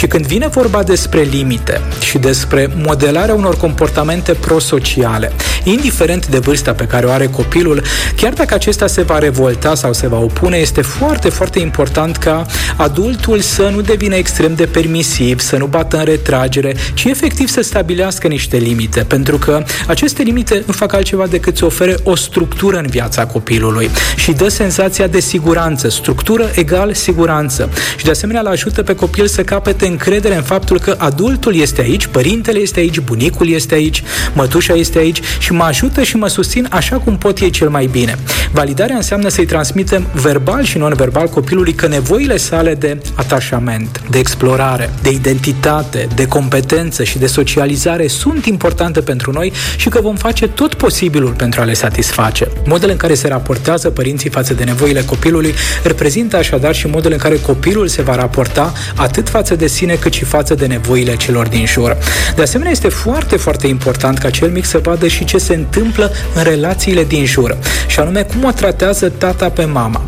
Și 0.00 0.06
când 0.06 0.26
vine 0.26 0.46
vorba 0.46 0.82
despre 0.82 1.20
limite 1.20 1.80
și 2.00 2.18
despre 2.18 2.70
modelarea 2.76 3.34
unor 3.34 3.56
comportamente 3.56 4.32
prosociale, 4.32 5.32
indiferent 5.64 6.26
de 6.26 6.38
vârsta 6.38 6.72
pe 6.72 6.84
care 6.84 7.06
o 7.06 7.10
are 7.10 7.26
copilul, 7.26 7.82
chiar 8.16 8.32
dacă 8.32 8.54
acesta 8.54 8.86
se 8.86 9.02
va 9.02 9.18
revolta 9.18 9.74
sau 9.74 9.92
se 9.92 10.08
va 10.08 10.18
opune, 10.18 10.56
este 10.56 10.82
foarte, 10.82 11.28
foarte 11.28 11.58
important 11.58 12.16
ca 12.16 12.46
adultul 12.76 13.40
să 13.40 13.70
nu 13.74 13.80
devină 13.80 14.14
extrem 14.14 14.54
de 14.54 14.66
permisiv, 14.66 15.40
să 15.40 15.56
nu 15.56 15.66
bată 15.66 15.96
în 15.96 16.04
retragere, 16.04 16.76
ci 16.94 17.04
efectiv 17.04 17.48
să 17.48 17.60
stabilească 17.60 18.28
niște 18.28 18.56
limite, 18.56 19.00
pentru 19.00 19.38
că 19.38 19.64
aceste 19.86 20.22
limite 20.22 20.62
nu 20.66 20.72
fac 20.72 20.92
altceva 20.92 21.26
decât 21.26 21.56
să 21.56 21.64
ofere 21.64 21.96
o 22.02 22.14
structură 22.14 22.76
în 22.76 22.86
viața 22.86 23.26
copilului 23.26 23.90
și 24.16 24.32
dă 24.32 24.48
senzația 24.48 25.06
de 25.06 25.20
siguranță, 25.20 25.88
structură 25.88 26.50
egal 26.54 26.94
siguranță. 26.94 27.68
Și 27.96 28.04
de 28.04 28.10
asemenea 28.10 28.40
îl 28.40 28.46
ajută 28.46 28.82
pe 28.82 28.94
copil 28.94 29.26
să 29.26 29.42
capete 29.42 29.88
încredere 29.90 30.34
în 30.34 30.42
faptul 30.42 30.78
că 30.78 30.94
adultul 30.98 31.54
este 31.54 31.80
aici, 31.80 32.06
părintele 32.06 32.58
este 32.58 32.80
aici, 32.80 33.00
bunicul 33.00 33.48
este 33.48 33.74
aici, 33.74 34.02
mătușa 34.32 34.74
este 34.74 34.98
aici 34.98 35.20
și 35.38 35.52
mă 35.52 35.64
ajută 35.64 36.02
și 36.02 36.16
mă 36.16 36.28
susțin 36.28 36.66
așa 36.70 36.96
cum 36.96 37.18
pot 37.18 37.38
ei 37.38 37.50
cel 37.50 37.68
mai 37.68 37.86
bine. 37.86 38.18
Validarea 38.52 38.96
înseamnă 38.96 39.28
să-i 39.28 39.46
transmitem 39.46 40.06
verbal 40.12 40.62
și 40.64 40.78
non-verbal 40.78 41.28
copilului 41.28 41.72
că 41.72 41.86
nevoile 41.86 42.36
sale 42.36 42.74
de 42.74 42.98
atașament, 43.14 44.02
de 44.10 44.18
explorare, 44.18 44.90
de 45.02 45.10
identitate, 45.10 46.08
de 46.14 46.26
competență 46.26 47.04
și 47.04 47.18
de 47.18 47.26
socializare 47.26 48.06
sunt 48.06 48.46
importante 48.46 49.00
pentru 49.00 49.32
noi 49.32 49.52
și 49.76 49.88
că 49.88 50.00
vom 50.00 50.16
face 50.16 50.48
tot 50.48 50.74
posibilul 50.74 51.32
pentru 51.32 51.60
a 51.60 51.64
le 51.64 51.74
satisface. 51.74 52.48
Modul 52.66 52.90
în 52.90 52.96
care 52.96 53.14
se 53.14 53.28
raportează 53.28 53.90
părinții 53.90 54.30
față 54.30 54.54
de 54.54 54.64
nevoile 54.64 55.02
copilului 55.02 55.54
reprezintă 55.82 56.36
așadar 56.36 56.74
și 56.74 56.86
modul 56.86 57.12
în 57.12 57.18
care 57.18 57.36
copilul 57.36 57.88
se 57.88 58.02
va 58.02 58.14
raporta 58.14 58.72
atât 58.94 59.28
față 59.28 59.54
de 59.54 59.66
sine 59.80 59.94
cât 59.94 60.12
și 60.12 60.24
față 60.24 60.54
de 60.54 60.66
nevoile 60.66 61.16
celor 61.16 61.48
din 61.48 61.66
jur. 61.66 61.96
De 62.34 62.42
asemenea, 62.42 62.72
este 62.72 62.88
foarte, 62.88 63.36
foarte 63.36 63.66
important 63.66 64.18
ca 64.18 64.30
cel 64.30 64.50
mic 64.50 64.64
să 64.64 64.78
vadă 64.78 65.06
și 65.06 65.24
ce 65.24 65.38
se 65.38 65.54
întâmplă 65.54 66.12
în 66.34 66.42
relațiile 66.42 67.04
din 67.04 67.24
jur, 67.24 67.56
și 67.86 68.00
anume 68.00 68.22
cum 68.22 68.44
o 68.44 68.50
tratează 68.50 69.08
tata 69.08 69.48
pe 69.48 69.64
mama, 69.64 70.04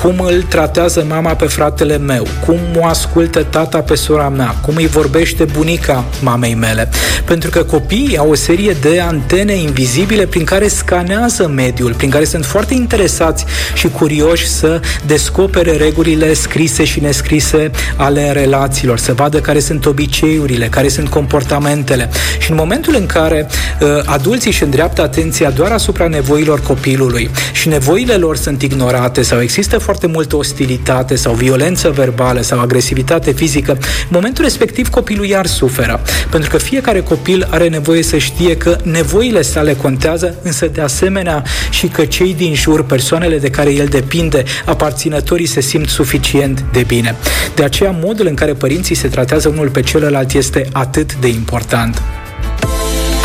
cum 0.00 0.18
îl 0.18 0.42
tratează 0.42 1.04
mama 1.08 1.34
pe 1.34 1.44
fratele 1.44 1.98
meu, 1.98 2.26
cum 2.46 2.58
o 2.76 2.84
ascultă 2.86 3.42
tata 3.42 3.78
pe 3.78 3.94
sora 3.94 4.28
mea, 4.28 4.56
cum 4.62 4.74
îi 4.76 4.86
vorbește 4.86 5.44
bunica 5.44 6.04
mamei 6.20 6.54
mele. 6.54 6.88
Pentru 7.24 7.50
că 7.50 7.62
copiii 7.62 8.16
au 8.16 8.30
o 8.30 8.34
serie 8.34 8.76
de 8.80 9.00
antene 9.00 9.52
invizibile 9.52 10.26
prin 10.26 10.44
care 10.44 10.68
scanează 10.68 11.48
mediul, 11.48 11.94
prin 11.94 12.10
care 12.10 12.24
sunt 12.24 12.44
foarte 12.44 12.74
interesați 12.74 13.44
și 13.74 13.88
curioși 13.88 14.48
să 14.48 14.80
descopere 15.06 15.76
regulile 15.76 16.34
scrise 16.34 16.84
și 16.84 17.00
nescrise 17.00 17.70
ale 17.96 18.32
relațiilor, 18.32 18.98
să 18.98 19.12
vadă 19.12 19.40
care 19.40 19.60
sunt 19.60 19.86
obiceiurile, 19.86 20.66
care 20.66 20.88
sunt 20.88 21.08
comportamentele. 21.08 22.10
Și 22.38 22.50
în 22.50 22.56
momentul 22.56 22.94
în 22.98 23.06
care 23.06 23.46
uh, 23.80 23.88
adulții 24.04 24.50
își 24.50 24.62
îndreaptă 24.62 25.02
atenția 25.02 25.50
doar 25.50 25.72
asupra 25.72 26.06
nevoilor 26.06 26.60
copilului 26.60 27.30
și 27.52 27.68
nevoile 27.68 28.14
lor 28.14 28.36
sunt 28.36 28.62
ignorate 28.62 29.22
sau 29.22 29.40
există 29.40 29.78
foarte 29.82 30.06
multă 30.06 30.36
ostilitate 30.36 31.14
sau 31.14 31.34
violență 31.34 31.90
verbală 31.90 32.40
sau 32.40 32.60
agresivitate 32.60 33.32
fizică, 33.32 33.72
în 33.72 34.08
momentul 34.08 34.44
respectiv 34.44 34.88
copilul 34.88 35.26
iar 35.26 35.46
suferă. 35.46 36.00
Pentru 36.30 36.50
că 36.50 36.58
fiecare 36.58 37.00
copil 37.00 37.46
are 37.50 37.68
nevoie 37.68 38.02
să 38.02 38.16
știe 38.16 38.56
că 38.56 38.76
nevoile 38.82 39.42
sale 39.42 39.74
contează, 39.74 40.34
însă 40.42 40.66
de 40.66 40.80
asemenea 40.80 41.42
și 41.70 41.86
că 41.86 42.04
cei 42.04 42.34
din 42.34 42.54
jur, 42.54 42.84
persoanele 42.84 43.38
de 43.38 43.50
care 43.50 43.72
el 43.72 43.86
depinde, 43.86 44.44
aparținătorii 44.64 45.46
se 45.46 45.60
simt 45.60 45.88
suficient 45.88 46.64
de 46.72 46.82
bine. 46.82 47.16
De 47.54 47.64
aceea, 47.64 47.96
modul 48.02 48.26
în 48.26 48.34
care 48.34 48.52
părinții 48.52 48.94
se 48.94 49.08
tratează 49.08 49.48
unul 49.48 49.68
pe 49.68 49.80
celălalt 49.80 50.32
este 50.32 50.68
atât 50.72 51.14
de 51.14 51.28
important. 51.28 52.02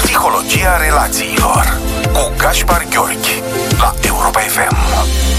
Psihologia 0.03 0.77
relațiilor 0.83 1.79
cu 2.13 2.33
Gaspar 2.37 2.85
Gheorghi 2.89 3.41
la 3.77 3.93
Europa 4.01 4.39
FM. 4.39 5.36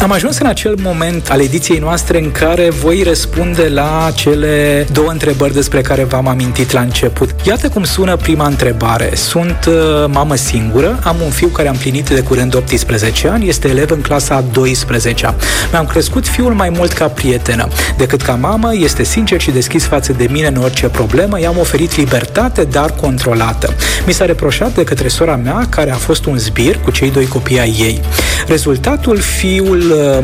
Am 0.00 0.12
ajuns 0.12 0.38
în 0.38 0.46
acel 0.46 0.74
moment 0.82 1.30
al 1.30 1.40
ediției 1.40 1.78
noastre 1.78 2.18
în 2.18 2.30
care 2.32 2.70
voi 2.70 3.02
răspunde 3.02 3.68
la 3.68 4.10
cele 4.14 4.86
două 4.92 5.10
întrebări 5.10 5.54
despre 5.54 5.80
care 5.80 6.04
v-am 6.04 6.28
amintit 6.28 6.70
la 6.70 6.80
început. 6.80 7.30
Iată 7.46 7.68
cum 7.68 7.84
sună 7.84 8.16
prima 8.16 8.46
întrebare. 8.46 9.10
Sunt 9.14 9.58
uh, 9.68 9.74
mamă 10.08 10.34
singură, 10.34 10.98
am 11.02 11.16
un 11.24 11.30
fiu 11.30 11.48
care 11.48 11.68
a 11.68 11.70
împlinit 11.70 12.08
de 12.08 12.20
curând 12.20 12.54
18 12.54 13.28
ani, 13.28 13.48
este 13.48 13.68
elev 13.68 13.90
în 13.90 14.00
clasa 14.00 14.34
a 14.34 14.44
12-a. 14.60 15.34
Mi-am 15.70 15.86
crescut 15.86 16.26
fiul 16.28 16.52
mai 16.52 16.68
mult 16.70 16.92
ca 16.92 17.06
prietenă 17.06 17.68
decât 17.96 18.22
ca 18.22 18.34
mamă, 18.34 18.70
este 18.74 19.02
sincer 19.02 19.40
și 19.40 19.50
deschis 19.50 19.84
față 19.84 20.12
de 20.12 20.26
mine 20.30 20.46
în 20.46 20.56
orice 20.56 20.86
problemă, 20.86 21.40
i-am 21.40 21.58
oferit 21.58 21.96
libertate, 21.96 22.64
dar 22.64 22.94
controlată. 23.00 23.74
Mi 24.06 24.12
s-a 24.12 24.24
reproșat 24.24 24.74
de 24.74 24.84
către 24.84 25.08
sora 25.08 25.36
mea, 25.36 25.66
care 25.68 25.90
a 25.90 25.96
fost 25.96 26.24
un 26.24 26.38
zbir 26.38 26.78
cu 26.78 26.90
cei 26.90 27.10
doi 27.10 27.26
copii 27.26 27.60
ai 27.60 27.76
ei. 27.78 28.00
Rezultatul, 28.46 29.18
fiul 29.18 29.81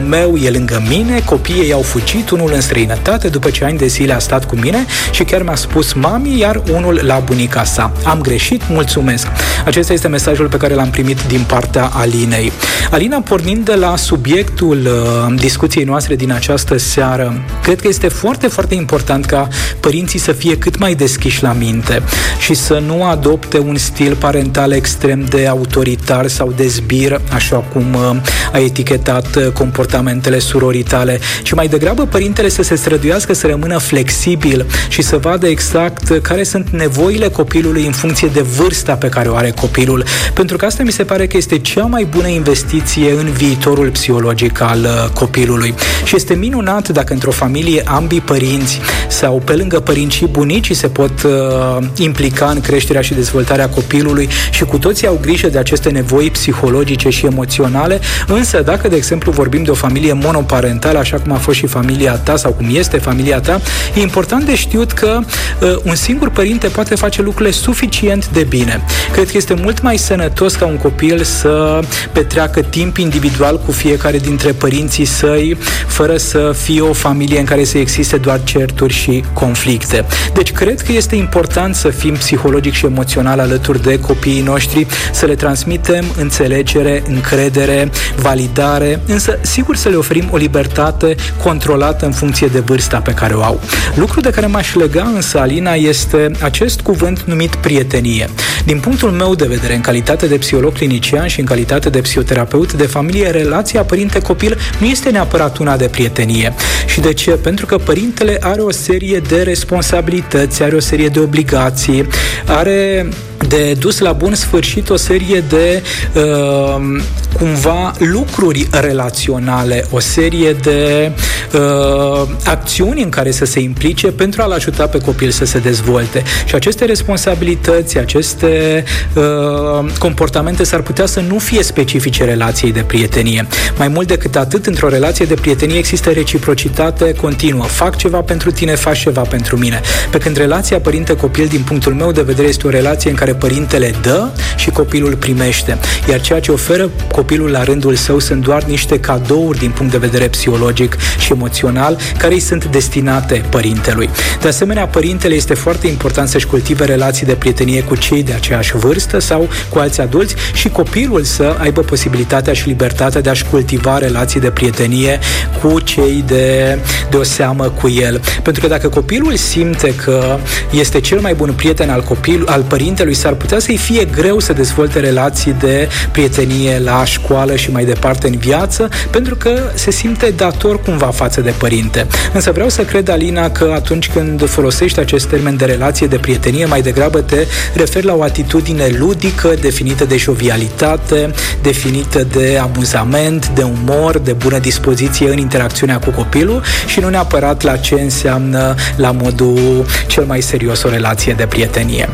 meu 0.08 0.36
e 0.36 0.50
lângă 0.50 0.82
mine, 0.88 1.22
copiii 1.24 1.60
ei 1.60 1.72
au 1.72 1.82
fugit, 1.82 2.30
unul 2.30 2.50
în 2.54 2.60
străinătate, 2.60 3.28
după 3.28 3.50
ce 3.50 3.64
ani 3.64 3.78
de 3.78 3.86
zile 3.86 4.12
a 4.12 4.18
stat 4.18 4.46
cu 4.46 4.56
mine 4.56 4.86
și 5.10 5.24
chiar 5.24 5.42
mi-a 5.42 5.54
spus 5.54 5.92
mami, 5.92 6.38
iar 6.38 6.62
unul 6.72 7.00
la 7.02 7.18
bunica 7.18 7.64
sa. 7.64 7.92
Am 8.04 8.20
greșit, 8.20 8.62
mulțumesc. 8.70 9.26
Acesta 9.64 9.92
este 9.92 10.08
mesajul 10.08 10.46
pe 10.48 10.56
care 10.56 10.74
l-am 10.74 10.90
primit 10.90 11.22
din 11.22 11.44
partea 11.46 11.90
Alinei. 11.92 12.52
Alina, 12.90 13.20
pornind 13.20 13.64
de 13.64 13.74
la 13.74 13.96
subiectul 13.96 14.78
uh, 14.78 15.34
discuției 15.36 15.84
noastre 15.84 16.16
din 16.16 16.32
această 16.32 16.76
seară, 16.76 17.42
cred 17.62 17.80
că 17.80 17.88
este 17.88 18.08
foarte, 18.08 18.46
foarte 18.46 18.74
important 18.74 19.24
ca 19.24 19.48
părinții 19.80 20.18
să 20.18 20.32
fie 20.32 20.58
cât 20.58 20.78
mai 20.78 20.94
deschiși 20.94 21.42
la 21.42 21.52
minte 21.52 22.02
și 22.38 22.54
să 22.54 22.82
nu 22.86 23.04
adopte 23.04 23.58
un 23.58 23.76
stil 23.76 24.14
parental 24.14 24.72
extrem 24.72 25.24
de 25.24 25.46
autoritar 25.46 26.26
sau 26.26 26.52
de 26.56 26.66
zbir, 26.66 27.20
așa 27.34 27.56
cum 27.56 27.94
uh, 27.94 28.16
a 28.52 28.58
etichetat 28.58 29.36
uh, 29.36 29.48
comportamentele 29.49 30.38
surorii 30.38 30.83
tale, 30.83 31.21
ci 31.43 31.52
mai 31.52 31.69
degrabă 31.69 32.07
părintele 32.07 32.49
să 32.49 32.62
se 32.62 32.75
străduiască 32.75 33.33
să 33.33 33.47
rămână 33.47 33.78
flexibil 33.78 34.67
și 34.88 35.02
să 35.02 35.17
vadă 35.17 35.47
exact 35.47 36.21
care 36.23 36.43
sunt 36.43 36.69
nevoile 36.71 37.28
copilului 37.28 37.87
în 37.87 37.93
funcție 37.93 38.28
de 38.33 38.40
vârsta 38.40 38.95
pe 38.95 39.09
care 39.09 39.28
o 39.28 39.35
are 39.35 39.50
copilul. 39.50 40.05
Pentru 40.35 40.57
că 40.57 40.64
asta 40.64 40.83
mi 40.83 40.93
se 40.93 41.05
pare 41.05 41.26
că 41.26 41.37
este 41.37 41.59
cea 41.59 41.85
mai 41.85 42.05
bună 42.05 42.28
investiție 42.28 43.11
în 43.11 43.31
viitorul 43.31 43.90
psihologic 43.90 44.61
al 44.61 44.81
uh, 44.81 45.11
copilului. 45.14 45.75
Și 46.05 46.17
este 46.17 46.35
minunat 46.35 46.88
dacă 46.88 47.12
într-o 47.12 47.31
familie 47.31 47.83
ambii 47.85 48.21
părinți 48.21 48.81
sau 49.09 49.43
pe 49.45 49.52
lângă 49.52 49.81
părinți 49.81 50.17
și 50.17 50.26
bunicii 50.26 50.75
se 50.75 50.88
pot 50.88 51.23
uh, 51.23 51.87
implica 51.97 52.47
în 52.47 52.61
creșterea 52.61 53.02
și 53.02 53.14
dezvoltarea 53.14 53.69
copilului 53.69 54.28
și 54.50 54.64
cu 54.64 54.78
toții 54.78 55.07
au 55.07 55.19
grijă 55.21 55.49
de 55.49 55.59
aceste 55.59 55.90
nevoi 55.90 56.31
psihologice 56.31 57.09
și 57.09 57.26
emoționale, 57.26 58.00
însă 58.26 58.62
dacă, 58.62 58.88
de 58.88 58.97
exemplu, 58.97 59.33
vorbim 59.38 59.62
de 59.62 59.71
o 59.71 59.75
familie 59.75 60.12
monoparentală, 60.12 60.99
așa 60.99 61.16
cum 61.16 61.33
a 61.33 61.37
fost 61.37 61.59
și 61.59 61.66
familia 61.66 62.12
ta 62.12 62.37
sau 62.37 62.52
cum 62.52 62.66
este 62.73 62.99
familia 62.99 63.40
ta, 63.40 63.61
e 63.95 64.00
important 64.00 64.45
de 64.45 64.54
știut 64.57 64.92
că 64.92 65.18
uh, 65.18 65.76
un 65.85 65.95
singur 65.95 66.30
părinte 66.30 66.68
poate 66.68 66.95
face 66.95 67.23
lucrurile 67.23 67.50
suficient 67.50 68.28
de 68.28 68.42
bine. 68.42 68.83
Cred 69.12 69.30
că 69.30 69.37
este 69.37 69.54
mult 69.54 69.83
mai 69.83 69.97
sănătos 69.97 70.54
ca 70.54 70.66
un 70.66 70.76
copil 70.76 71.23
să 71.23 71.80
petreacă 72.12 72.61
timp 72.61 72.97
individual 72.97 73.61
cu 73.66 73.73
fiecare 73.73 74.18
dintre 74.18 74.52
părinții 74.52 75.04
săi, 75.04 75.57
fără 75.87 76.16
să 76.16 76.52
fie 76.62 76.80
o 76.80 76.92
familie 76.92 77.38
în 77.38 77.45
care 77.45 77.64
să 77.64 77.78
existe 77.78 78.16
doar 78.16 78.40
certuri 78.45 78.92
și 78.92 79.25
conflicte. 79.33 80.04
Deci 80.35 80.52
cred 80.52 80.80
că 80.80 80.92
este 80.92 81.14
important 81.14 81.75
să 81.75 81.88
fim 81.88 82.14
psihologic 82.14 82.73
și 82.73 82.87
emoțional 82.87 83.38
alături 83.38 83.83
de 83.83 84.00
copiii 84.00 84.42
noștri, 84.42 84.87
să 85.12 85.26
le 85.26 85.35
transmitem 85.35 86.04
înțelegere, 86.16 87.02
încredere, 87.09 87.90
validare, 88.16 89.00
însă 89.07 89.27
sigur 89.40 89.76
să 89.76 89.88
le 89.88 89.97
oferim 89.97 90.28
o 90.30 90.37
libertate 90.37 91.14
controlată 91.42 92.04
în 92.04 92.12
funcție 92.12 92.47
de 92.47 92.58
vârsta 92.58 92.99
pe 92.99 93.12
care 93.12 93.35
o 93.35 93.42
au. 93.42 93.61
Lucru 93.94 94.20
de 94.20 94.30
care 94.30 94.47
m-aș 94.47 94.75
lega 94.75 95.11
însă, 95.14 95.38
Alina, 95.38 95.73
este 95.73 96.30
acest 96.40 96.80
cuvânt 96.80 97.23
numit 97.23 97.54
prietenie. 97.54 98.28
Din 98.64 98.80
punctul 98.80 99.11
meu 99.11 99.35
de 99.35 99.47
vedere, 99.47 99.75
în 99.75 99.80
calitate 99.80 100.26
de 100.26 100.37
psiholog 100.37 100.73
clinician 100.73 101.26
și 101.26 101.40
în 101.40 101.47
calitate 101.47 101.90
de 101.90 102.00
psihoterapeut 102.00 102.73
de 102.73 102.87
familie, 102.87 103.30
relația 103.30 103.82
părinte-copil 103.82 104.58
nu 104.78 104.87
este 104.87 105.11
neapărat 105.11 105.58
una 105.58 105.76
de 105.76 105.88
prietenie. 105.88 106.54
Și 106.87 107.00
de 107.00 107.12
ce? 107.12 107.30
Pentru 107.30 107.66
că 107.66 107.78
părintele 107.78 108.38
are 108.40 108.61
o 108.61 108.70
serie 108.70 109.23
de 109.28 109.42
responsabilități, 109.42 110.62
are 110.62 110.76
o 110.76 110.80
serie 110.80 111.08
de 111.08 111.18
obligații, 111.18 112.06
are 112.47 113.08
de 113.49 113.76
dus 113.78 113.99
la 113.99 114.12
bun 114.12 114.35
sfârșit 114.35 114.90
o 114.90 114.97
serie 114.97 115.45
de 115.49 115.83
uh, 116.14 117.00
cumva 117.38 117.93
lucruri 117.99 118.69
relaționale, 118.71 119.87
o 119.90 119.99
serie 119.99 120.52
de 120.52 121.12
uh, 121.52 122.28
acțiuni 122.45 123.02
în 123.02 123.09
care 123.09 123.31
să 123.31 123.45
se 123.45 123.61
implice 123.61 124.07
pentru 124.07 124.43
a-l 124.43 124.52
ajuta 124.52 124.87
pe 124.87 124.99
copil 124.99 125.31
să 125.31 125.45
se 125.45 125.59
dezvolte. 125.59 126.23
Și 126.47 126.55
aceste 126.55 126.85
responsabilități, 126.85 127.99
aceste 127.99 128.85
uh, 129.14 129.93
comportamente 129.99 130.64
s-ar 130.64 130.81
putea 130.81 131.07
să 131.07 131.21
nu 131.21 131.38
fie 131.38 131.62
specifice 131.62 132.25
relației 132.25 132.73
de 132.73 132.81
prietenie. 132.81 133.47
Mai 133.76 133.88
mult 133.88 134.07
decât 134.07 134.37
atât, 134.37 134.67
într-o 134.67 134.88
relație 134.88 135.25
de 135.25 135.35
prietenie 135.35 135.78
există 135.78 136.11
reciprocitate 136.11 137.14
continuă. 137.14 137.64
Fac 137.64 137.97
ceva 137.97 138.21
pentru 138.21 138.50
tine, 138.50 138.75
faci 138.75 138.99
ceva 138.99 139.21
pentru 139.21 139.57
mine. 139.57 139.81
Pe 140.11 140.19
când 140.19 140.37
relația 140.37 140.81
părinte-copil, 140.81 141.47
din 141.47 141.62
punctul 141.62 141.95
meu 141.95 142.12
de 142.12 142.23
vedere, 142.23 142.49
este 142.49 142.67
o 142.67 142.71
relație 142.71 143.11
în 143.11 143.17
care 143.17 143.33
părintele 143.38 143.95
dă 144.02 144.28
și 144.57 144.71
copilul 144.71 145.16
primește. 145.16 145.78
Iar 146.09 146.21
ceea 146.21 146.40
ce 146.40 146.50
oferă 146.50 146.90
copilul 147.12 147.50
la 147.50 147.64
rândul 147.64 147.95
său 147.95 148.18
sunt 148.18 148.42
doar 148.42 148.62
niște 148.62 149.00
cadouri 149.00 149.59
din 149.59 149.71
punct 149.71 149.92
de 149.92 149.99
vedere 149.99 150.28
psihologic 150.28 150.97
și 151.18 151.33
emoțional 151.33 151.99
care 152.18 152.35
îi 152.35 152.40
sunt 152.40 152.64
destinate 152.64 153.45
părintelui. 153.49 154.11
De 154.40 154.49
asemenea, 154.49 154.87
părintele 154.87 155.35
este 155.35 155.54
foarte 155.54 155.87
important 155.87 156.28
să-și 156.28 156.47
cultive 156.47 156.85
relații 156.85 157.26
de 157.26 157.33
prietenie 157.33 157.83
cu 157.83 157.97
cei 157.97 158.23
de 158.23 158.33
aceeași 158.33 158.76
vârstă 158.76 159.18
sau 159.18 159.49
cu 159.68 159.78
alți 159.78 160.00
adulți 160.00 160.35
și 160.54 160.68
copilul 160.68 161.23
să 161.23 161.57
aibă 161.59 161.80
posibilitatea 161.80 162.52
și 162.52 162.66
libertatea 162.66 163.21
de 163.21 163.30
a-și 163.30 163.45
cultiva 163.45 163.99
relații 163.99 164.40
de 164.40 164.50
prietenie 164.50 165.18
cu 165.62 165.80
cei 165.80 166.25
de, 166.26 166.78
de 167.11 167.16
o 167.16 167.23
seamă 167.23 167.64
cu 167.64 167.88
el. 167.88 168.21
Pentru 168.42 168.62
că 168.62 168.68
dacă 168.68 168.88
copilul 168.88 169.37
simte 169.37 169.95
că 169.95 170.38
este 170.71 171.00
cel 171.00 171.21
mai 171.21 171.35
bun 171.35 171.52
prieten 171.57 171.90
al 171.90 172.02
copil, 172.02 172.45
al 172.47 172.62
părintelui, 172.62 173.14
s-ar 173.28 173.37
putea 173.37 173.58
să-i 173.58 173.76
fie 173.76 174.04
greu 174.04 174.38
să 174.38 174.52
dezvolte 174.52 175.00
relații 175.00 175.52
de 175.52 175.88
prietenie 176.12 176.78
la 176.78 177.04
școală 177.04 177.56
și 177.56 177.70
mai 177.70 177.85
departe 177.85 178.26
în 178.26 178.37
viață, 178.37 178.88
pentru 179.11 179.37
că 179.37 179.70
se 179.75 179.90
simte 179.90 180.32
dator 180.37 180.80
cumva 180.80 181.06
față 181.06 181.40
de 181.40 181.54
părinte. 181.58 182.06
Însă 182.32 182.52
vreau 182.52 182.68
să 182.68 182.82
cred, 182.82 183.08
Alina, 183.08 183.50
că 183.50 183.73
atunci 183.75 184.11
când 184.11 184.49
folosești 184.49 185.00
acest 185.00 185.26
termen 185.26 185.56
de 185.56 185.64
relație 185.64 186.06
de 186.06 186.16
prietenie, 186.16 186.64
mai 186.64 186.82
degrabă 186.82 187.20
te 187.20 187.47
referi 187.75 188.06
la 188.06 188.14
o 188.14 188.23
atitudine 188.23 188.88
ludică, 188.99 189.54
definită 189.61 190.04
de 190.04 190.16
jovialitate, 190.16 191.30
definită 191.62 192.26
de 192.32 192.58
amuzament, 192.62 193.49
de 193.49 193.62
umor, 193.62 194.18
de 194.18 194.32
bună 194.32 194.58
dispoziție 194.58 195.30
în 195.30 195.38
interacțiunea 195.38 195.99
cu 195.99 196.11
copilul 196.11 196.62
și 196.87 197.00
nu 197.00 197.08
neapărat 197.08 197.62
la 197.62 197.76
ce 197.76 197.94
înseamnă 197.94 198.75
la 198.97 199.11
modul 199.11 199.87
cel 200.06 200.25
mai 200.25 200.40
serios 200.40 200.82
o 200.82 200.88
relație 200.88 201.32
de 201.32 201.47
prietenie. 201.47 202.08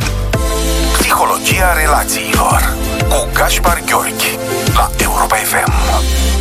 Psihologia 1.15 1.73
relațiilor 1.73 2.77
cu 3.09 3.29
Gaspar 3.33 3.83
Gheorghi 3.87 4.39
la 4.75 4.91
Europa 4.99 5.35
FM. 5.35 6.34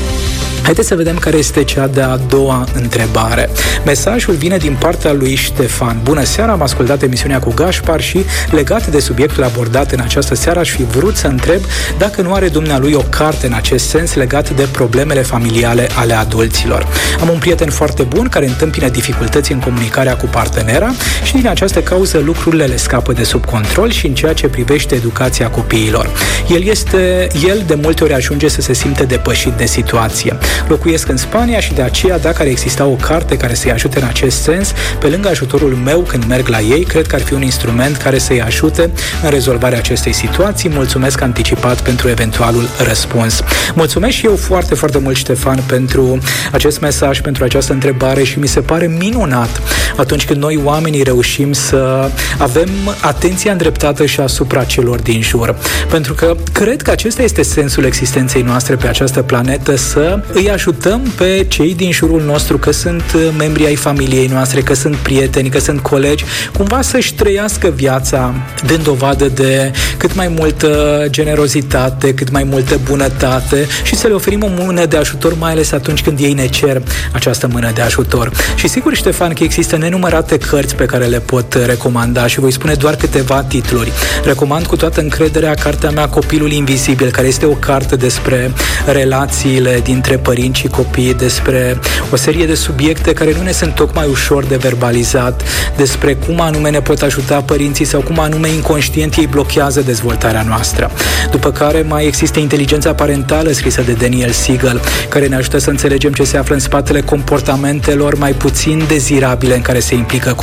Haideți 0.63 0.87
să 0.87 0.95
vedem 0.95 1.17
care 1.17 1.37
este 1.37 1.63
cea 1.63 1.87
de-a 1.87 2.17
doua 2.27 2.65
întrebare. 2.73 3.49
Mesajul 3.85 4.33
vine 4.33 4.57
din 4.57 4.75
partea 4.79 5.11
lui 5.11 5.35
Ștefan. 5.35 5.99
Bună 6.03 6.23
seara, 6.23 6.51
am 6.51 6.61
ascultat 6.61 7.01
emisiunea 7.01 7.39
cu 7.39 7.53
Gașpar 7.53 8.01
și 8.01 8.25
legat 8.51 8.87
de 8.87 8.99
subiectul 8.99 9.43
abordat 9.43 9.91
în 9.91 9.99
această 9.99 10.35
seară 10.35 10.59
aș 10.59 10.69
fi 10.69 10.83
vrut 10.83 11.15
să 11.15 11.27
întreb 11.27 11.61
dacă 11.97 12.21
nu 12.21 12.33
are 12.33 12.47
dumnealui 12.47 12.93
o 12.93 13.01
carte 13.09 13.45
în 13.45 13.53
acest 13.53 13.89
sens 13.89 14.13
legat 14.13 14.49
de 14.49 14.67
problemele 14.71 15.21
familiale 15.21 15.87
ale 15.95 16.13
adulților. 16.13 16.87
Am 17.21 17.29
un 17.29 17.37
prieten 17.37 17.69
foarte 17.69 18.03
bun 18.03 18.29
care 18.29 18.47
întâmpină 18.47 18.89
dificultăți 18.89 19.51
în 19.51 19.59
comunicarea 19.59 20.15
cu 20.15 20.25
partenera 20.25 20.91
și 21.23 21.33
din 21.33 21.47
această 21.47 21.81
cauză 21.81 22.17
lucrurile 22.17 22.65
le 22.65 22.77
scapă 22.77 23.13
de 23.13 23.23
sub 23.23 23.45
control 23.45 23.91
și 23.91 24.07
în 24.07 24.13
ceea 24.13 24.33
ce 24.33 24.47
privește 24.47 24.95
educația 24.95 25.49
copiilor. 25.49 26.09
El 26.49 26.63
este, 26.63 27.27
el 27.47 27.63
de 27.67 27.75
multe 27.75 28.03
ori 28.03 28.13
ajunge 28.13 28.47
să 28.47 28.61
se 28.61 28.73
simte 28.73 29.03
depășit 29.03 29.53
de 29.53 29.65
situație. 29.65 30.37
Locuiesc 30.67 31.07
în 31.07 31.17
Spania 31.17 31.59
și 31.59 31.73
de 31.73 31.81
aceea, 31.81 32.17
dacă 32.19 32.41
ar 32.41 32.47
exista 32.47 32.85
o 32.85 32.95
carte 32.95 33.37
care 33.37 33.53
să-i 33.53 33.71
ajute 33.71 33.99
în 33.99 34.05
acest 34.07 34.41
sens, 34.41 34.73
pe 34.99 35.07
lângă 35.07 35.27
ajutorul 35.27 35.73
meu 35.83 35.99
când 35.99 36.25
merg 36.25 36.47
la 36.47 36.59
ei, 36.59 36.83
cred 36.83 37.07
că 37.07 37.15
ar 37.15 37.21
fi 37.21 37.33
un 37.33 37.41
instrument 37.41 37.97
care 37.97 38.17
să-i 38.17 38.41
ajute 38.41 38.91
în 39.23 39.29
rezolvarea 39.29 39.77
acestei 39.77 40.13
situații. 40.13 40.69
Mulțumesc 40.69 41.21
anticipat 41.21 41.81
pentru 41.81 42.09
eventualul 42.09 42.69
răspuns. 42.87 43.41
Mulțumesc 43.73 44.15
și 44.15 44.25
eu 44.25 44.35
foarte, 44.35 44.75
foarte 44.75 44.97
mult, 44.97 45.15
Ștefan, 45.15 45.59
pentru 45.65 46.17
acest 46.51 46.79
mesaj, 46.79 47.21
pentru 47.21 47.43
această 47.43 47.73
întrebare 47.73 48.23
și 48.23 48.39
mi 48.39 48.47
se 48.47 48.59
pare 48.59 48.87
minunat 48.87 49.61
atunci 49.97 50.25
când 50.25 50.41
noi 50.41 50.59
oamenii 50.63 51.03
reușim 51.03 51.53
să 51.53 52.09
avem 52.37 52.69
atenția 53.01 53.51
îndreptată 53.51 54.05
și 54.05 54.19
asupra 54.19 54.63
celor 54.63 54.99
din 54.99 55.21
jur. 55.21 55.55
Pentru 55.89 56.13
că 56.13 56.35
cred 56.51 56.81
că 56.81 56.91
acesta 56.91 57.21
este 57.21 57.41
sensul 57.41 57.83
existenței 57.83 58.41
noastre 58.41 58.75
pe 58.75 58.87
această 58.87 59.21
planetă, 59.21 59.75
să 59.75 60.23
îi 60.33 60.42
îi 60.43 60.51
ajutăm 60.51 61.01
pe 61.17 61.45
cei 61.47 61.75
din 61.75 61.91
jurul 61.91 62.21
nostru, 62.21 62.57
că 62.57 62.71
sunt 62.71 63.03
uh, 63.15 63.21
membri 63.37 63.65
ai 63.65 63.75
familiei 63.75 64.27
noastre, 64.27 64.61
că 64.61 64.73
sunt 64.73 64.95
prieteni, 64.95 65.49
că 65.49 65.59
sunt 65.59 65.79
colegi, 65.79 66.23
cumva 66.57 66.81
să-și 66.81 67.13
trăiască 67.13 67.73
viața 67.75 68.33
dând 68.65 68.83
dovadă 68.83 69.27
de 69.27 69.71
cât 69.97 70.15
mai 70.15 70.27
multă 70.27 71.03
generozitate, 71.09 72.13
cât 72.13 72.31
mai 72.31 72.43
multă 72.43 72.79
bunătate 72.83 73.67
și 73.83 73.95
să 73.95 74.07
le 74.07 74.13
oferim 74.13 74.43
o 74.43 74.63
mână 74.63 74.85
de 74.85 74.97
ajutor, 74.97 75.37
mai 75.37 75.51
ales 75.51 75.71
atunci 75.71 76.01
când 76.01 76.19
ei 76.19 76.33
ne 76.33 76.47
cer 76.47 76.81
această 77.11 77.47
mână 77.51 77.71
de 77.73 77.81
ajutor. 77.81 78.31
Și 78.55 78.67
sigur, 78.67 78.95
Ștefan, 78.95 79.33
că 79.33 79.43
există 79.43 79.77
nenumărate 79.77 80.37
cărți 80.37 80.75
pe 80.75 80.85
care 80.85 81.05
le 81.05 81.19
pot 81.19 81.53
recomanda 81.65 82.27
și 82.27 82.39
voi 82.39 82.51
spune 82.51 82.73
doar 82.73 82.95
câteva 82.95 83.43
titluri. 83.43 83.91
Recomand 84.23 84.65
cu 84.65 84.75
toată 84.75 85.01
încrederea 85.01 85.53
cartea 85.53 85.89
mea 85.89 86.07
Copilul 86.07 86.51
Invizibil, 86.51 87.11
care 87.11 87.27
este 87.27 87.45
o 87.45 87.53
carte 87.53 87.95
despre 87.95 88.51
relațiile 88.85 89.79
dintre 89.83 90.17
părinți 90.17 90.31
părinți 90.33 90.59
și 90.59 90.67
copii, 90.67 91.13
despre 91.13 91.79
o 92.11 92.15
serie 92.15 92.45
de 92.45 92.55
subiecte 92.55 93.13
care 93.13 93.33
nu 93.37 93.41
ne 93.41 93.51
sunt 93.51 93.75
tocmai 93.75 94.07
ușor 94.09 94.43
de 94.45 94.55
verbalizat, 94.55 95.41
despre 95.77 96.13
cum 96.13 96.41
anume 96.41 96.69
ne 96.69 96.79
pot 96.79 97.01
ajuta 97.01 97.41
părinții 97.41 97.85
sau 97.85 98.01
cum 98.01 98.19
anume 98.19 98.49
inconștient 98.49 99.15
ei 99.15 99.27
blochează 99.27 99.81
dezvoltarea 99.81 100.45
noastră. 100.47 100.91
După 101.31 101.51
care 101.51 101.85
mai 101.87 102.05
există 102.05 102.39
inteligența 102.39 102.93
parentală 102.93 103.51
scrisă 103.51 103.81
de 103.81 103.91
Daniel 103.91 104.31
Siegel, 104.31 104.81
care 105.09 105.27
ne 105.27 105.35
ajută 105.35 105.57
să 105.57 105.69
înțelegem 105.69 106.11
ce 106.11 106.23
se 106.23 106.37
află 106.37 106.53
în 106.53 106.59
spatele 106.59 107.01
comportamentelor 107.01 108.17
mai 108.17 108.31
puțin 108.31 108.83
dezirabile 108.87 109.55
în 109.55 109.61
care 109.61 109.79
se 109.79 109.95
implică 109.95 110.35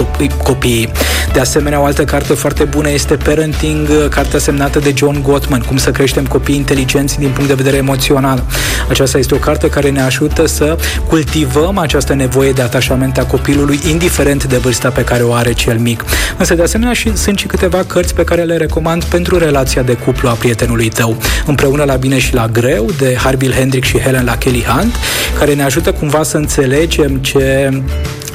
copiii. 0.42 0.90
De 1.33 1.40
asemenea, 1.40 1.81
o 1.81 1.85
altă 1.85 2.05
carte 2.05 2.35
foarte 2.35 2.64
bună 2.64 2.90
este 2.90 3.14
Parenting, 3.14 4.09
cartea 4.09 4.38
semnată 4.38 4.79
de 4.79 4.92
John 4.96 5.22
Gottman, 5.22 5.61
cum 5.61 5.76
să 5.76 5.90
creștem 5.90 6.26
copii 6.26 6.57
inteligenți 6.57 7.18
din 7.18 7.31
punct 7.31 7.48
de 7.48 7.55
vedere 7.55 7.76
emoțional. 7.76 8.44
Aceasta 8.90 9.18
este 9.18 9.35
o 9.35 9.38
carte 9.38 9.68
care 9.68 9.81
care 9.81 9.92
ne 9.92 10.00
ajută 10.03 10.46
să 10.46 10.76
cultivăm 11.09 11.79
această 11.79 12.14
nevoie 12.14 12.53
de 12.53 12.62
atașament 12.62 13.18
a 13.18 13.24
copilului, 13.24 13.81
indiferent 13.90 14.44
de 14.44 14.57
vârsta 14.57 14.88
pe 14.88 15.05
care 15.05 15.22
o 15.22 15.33
are 15.33 15.53
cel 15.53 15.79
mic. 15.79 16.05
Însă, 16.38 16.55
de 16.55 16.62
asemenea, 16.62 16.92
și, 16.92 17.16
sunt 17.16 17.38
și 17.38 17.46
câteva 17.46 17.85
cărți 17.87 18.14
pe 18.14 18.24
care 18.24 18.42
le 18.42 18.57
recomand 18.57 19.05
pentru 19.05 19.38
relația 19.38 19.83
de 19.83 19.92
cuplu 19.92 20.29
a 20.29 20.33
prietenului 20.33 20.88
tău. 20.88 21.16
Împreună 21.46 21.85
la 21.85 21.94
bine 21.94 22.18
și 22.18 22.35
la 22.35 22.46
greu, 22.46 22.90
de 22.98 23.16
Harville 23.16 23.55
Hendrick 23.55 23.87
și 23.87 23.98
Helen 23.98 24.24
la 24.24 24.37
Kelly 24.37 24.64
Hunt, 24.64 24.94
care 25.38 25.55
ne 25.55 25.62
ajută 25.62 25.92
cumva 25.92 26.22
să 26.22 26.37
înțelegem 26.37 27.16
ce 27.16 27.70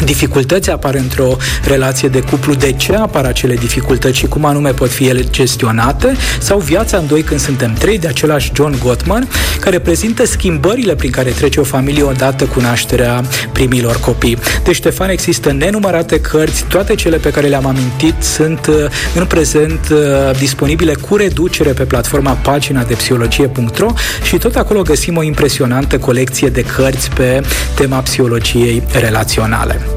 dificultăți 0.04 0.70
apar 0.70 0.96
într-o 0.96 1.38
relație 1.68 2.08
de 2.08 2.20
cuplu, 2.20 2.54
de 2.54 2.72
ce 2.72 2.96
apar 2.96 3.26
acele 3.26 3.54
dificultăți 3.54 4.18
și 4.18 4.26
cum 4.26 4.46
anume 4.46 4.72
pot 4.72 4.90
fi 4.90 5.08
ele 5.08 5.24
gestionate, 5.30 6.16
sau 6.40 6.60
Viața 6.60 6.98
în 6.98 7.08
doi 7.08 7.22
când 7.22 7.40
suntem 7.40 7.74
trei, 7.74 8.00
de 8.00 8.08
același 8.08 8.52
John 8.56 8.76
Gottman, 8.84 9.28
care 9.60 9.80
prezintă 9.80 10.26
schimbările 10.26 10.96
prin 10.96 11.12
care 11.12 11.30
trece 11.30 11.60
o 11.60 11.64
familie 11.64 12.04
odată 12.04 12.46
cu 12.46 12.60
nașterea 12.60 13.24
primilor 13.52 14.00
copii. 14.00 14.38
Deci, 14.64 14.76
Ștefan, 14.76 15.10
există 15.10 15.52
nenumărate 15.52 16.20
cărți, 16.20 16.64
toate 16.64 16.96
cele 16.96 17.18
pe 17.18 17.32
care 17.32 17.48
le-am 17.48 17.66
amintit 17.66 18.16
sunt 18.20 18.66
uh, 18.66 18.76
în 19.16 19.26
prezent 19.26 19.80
uh, 19.92 19.98
disponibile 20.38 20.94
cu 20.94 21.16
reducere 21.16 21.72
pe 21.72 21.84
platforma 21.84 22.32
pagina 22.32 22.84
de 22.84 22.94
psihologie.ro 22.94 23.94
și 24.24 24.38
tot 24.38 24.56
acolo 24.56 24.82
găsim 24.82 25.18
o 25.18 25.24
impresionantă 25.24 25.98
colecție 25.98 26.48
de 26.48 26.62
cărți 26.62 27.10
pe 27.10 27.42
tema 27.76 28.00
psihologiei 28.00 28.84
relaționale. 29.00 29.95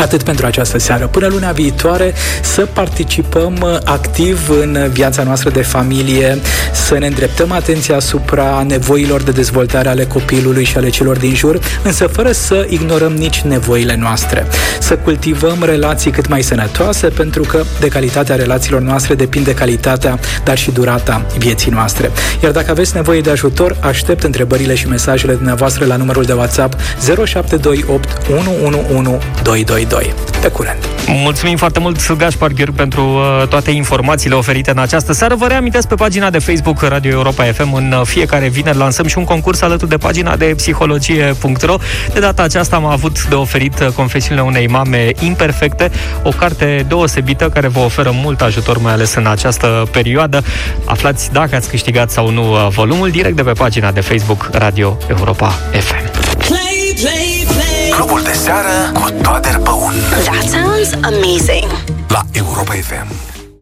Atât 0.00 0.22
pentru 0.22 0.46
această 0.46 0.78
seară. 0.78 1.06
Până 1.06 1.26
luna 1.26 1.50
viitoare 1.50 2.14
să 2.42 2.66
participăm 2.72 3.56
uh, 3.62 3.78
activ 3.84 4.50
în 4.60 4.88
viața 4.92 5.22
noastră 5.22 5.50
de 5.50 5.62
familie, 5.62 6.38
să 6.72 6.98
ne 6.98 7.06
îndreptăm 7.06 7.52
atenția 7.52 7.96
asupra 7.96 8.64
nevoilor 8.68 9.22
de 9.22 9.30
dezvoltare 9.30 9.88
ale 9.88 10.04
copilului 10.04 10.64
și 10.64 10.76
ale 10.76 10.88
celor 10.88 11.16
din 11.16 11.34
jur, 11.34 11.58
însă 11.82 12.06
fără 12.06 12.32
să 12.32 12.66
ignorăm 12.68 13.12
nici 13.12 13.40
nevoile 13.40 13.96
noastre. 13.96 14.46
Să 14.80 14.96
cultivăm 14.96 15.62
relații 15.64 16.10
cât 16.10 16.28
mai 16.28 16.42
sănătoase, 16.42 17.06
pentru 17.06 17.42
că 17.42 17.62
de 17.80 17.88
calitatea 17.88 18.36
relațiilor 18.36 18.80
noastre 18.80 19.14
depinde 19.14 19.54
calitatea, 19.54 20.18
dar 20.44 20.58
și 20.58 20.70
durata 20.70 21.26
vieții 21.38 21.70
noastre. 21.70 22.10
Iar 22.42 22.52
dacă 22.52 22.70
aveți 22.70 22.94
nevoie 22.94 23.20
de 23.20 23.30
ajutor, 23.30 23.76
aștept 23.80 24.22
întrebările 24.22 24.74
și 24.74 24.88
mesajele 24.88 25.32
dumneavoastră 25.32 25.84
la 25.84 25.96
numărul 25.96 26.24
de 26.24 26.32
WhatsApp 26.32 26.74
0728 27.24 28.08
111 28.36 29.89
2. 29.90 30.14
Pe 30.40 30.48
curând! 30.48 30.88
Mulțumim 31.06 31.56
foarte 31.56 31.78
mult, 31.78 32.12
Gaspar 32.16 32.50
Gheorghe, 32.50 32.72
pentru 32.76 33.02
uh, 33.02 33.48
toate 33.48 33.70
informațiile 33.70 34.34
oferite 34.34 34.70
în 34.70 34.78
această 34.78 35.12
seară. 35.12 35.34
Vă 35.34 35.46
reamintesc 35.46 35.88
pe 35.88 35.94
pagina 35.94 36.30
de 36.30 36.38
Facebook 36.38 36.82
Radio 36.82 37.10
Europa 37.10 37.44
FM 37.44 37.72
în 37.72 37.92
uh, 37.92 38.06
fiecare 38.06 38.48
vineri 38.48 38.76
lansăm 38.76 39.06
și 39.06 39.18
un 39.18 39.24
concurs 39.24 39.60
alături 39.60 39.90
de 39.90 39.96
pagina 39.96 40.36
de 40.36 40.44
psihologie.ro. 40.44 41.76
De 42.12 42.20
data 42.20 42.42
aceasta 42.42 42.76
am 42.76 42.84
avut 42.84 43.28
de 43.28 43.34
oferit 43.34 43.80
uh, 43.80 43.86
Confesiunile 43.86 44.42
unei 44.42 44.66
mame 44.66 45.10
imperfecte, 45.20 45.90
o 46.22 46.30
carte 46.30 46.84
deosebită 46.88 47.48
care 47.48 47.68
vă 47.68 47.78
oferă 47.78 48.10
mult 48.14 48.40
ajutor, 48.40 48.78
mai 48.78 48.92
ales 48.92 49.14
în 49.14 49.26
această 49.26 49.88
perioadă. 49.90 50.42
Aflați 50.84 51.32
dacă 51.32 51.56
ați 51.56 51.68
câștigat 51.68 52.10
sau 52.10 52.30
nu 52.30 52.52
uh, 52.52 52.66
volumul 52.68 53.10
direct 53.10 53.36
de 53.36 53.42
pe 53.42 53.52
pagina 53.52 53.90
de 53.90 54.00
Facebook 54.00 54.48
Radio 54.52 54.96
Europa 55.08 55.48
FM. 55.72 56.29
Play, 58.00 58.08
play, 58.08 58.20
play. 58.20 58.20
Clubul 58.20 58.22
de 58.22 58.32
seară 58.32 58.92
cu 58.94 59.10
Toader 59.22 59.58
Băun. 59.62 59.92
That 60.10 60.48
sounds 60.48 60.92
amazing. 61.02 61.70
La 62.08 62.22
Europa 62.32 62.72
FM. 62.72 63.29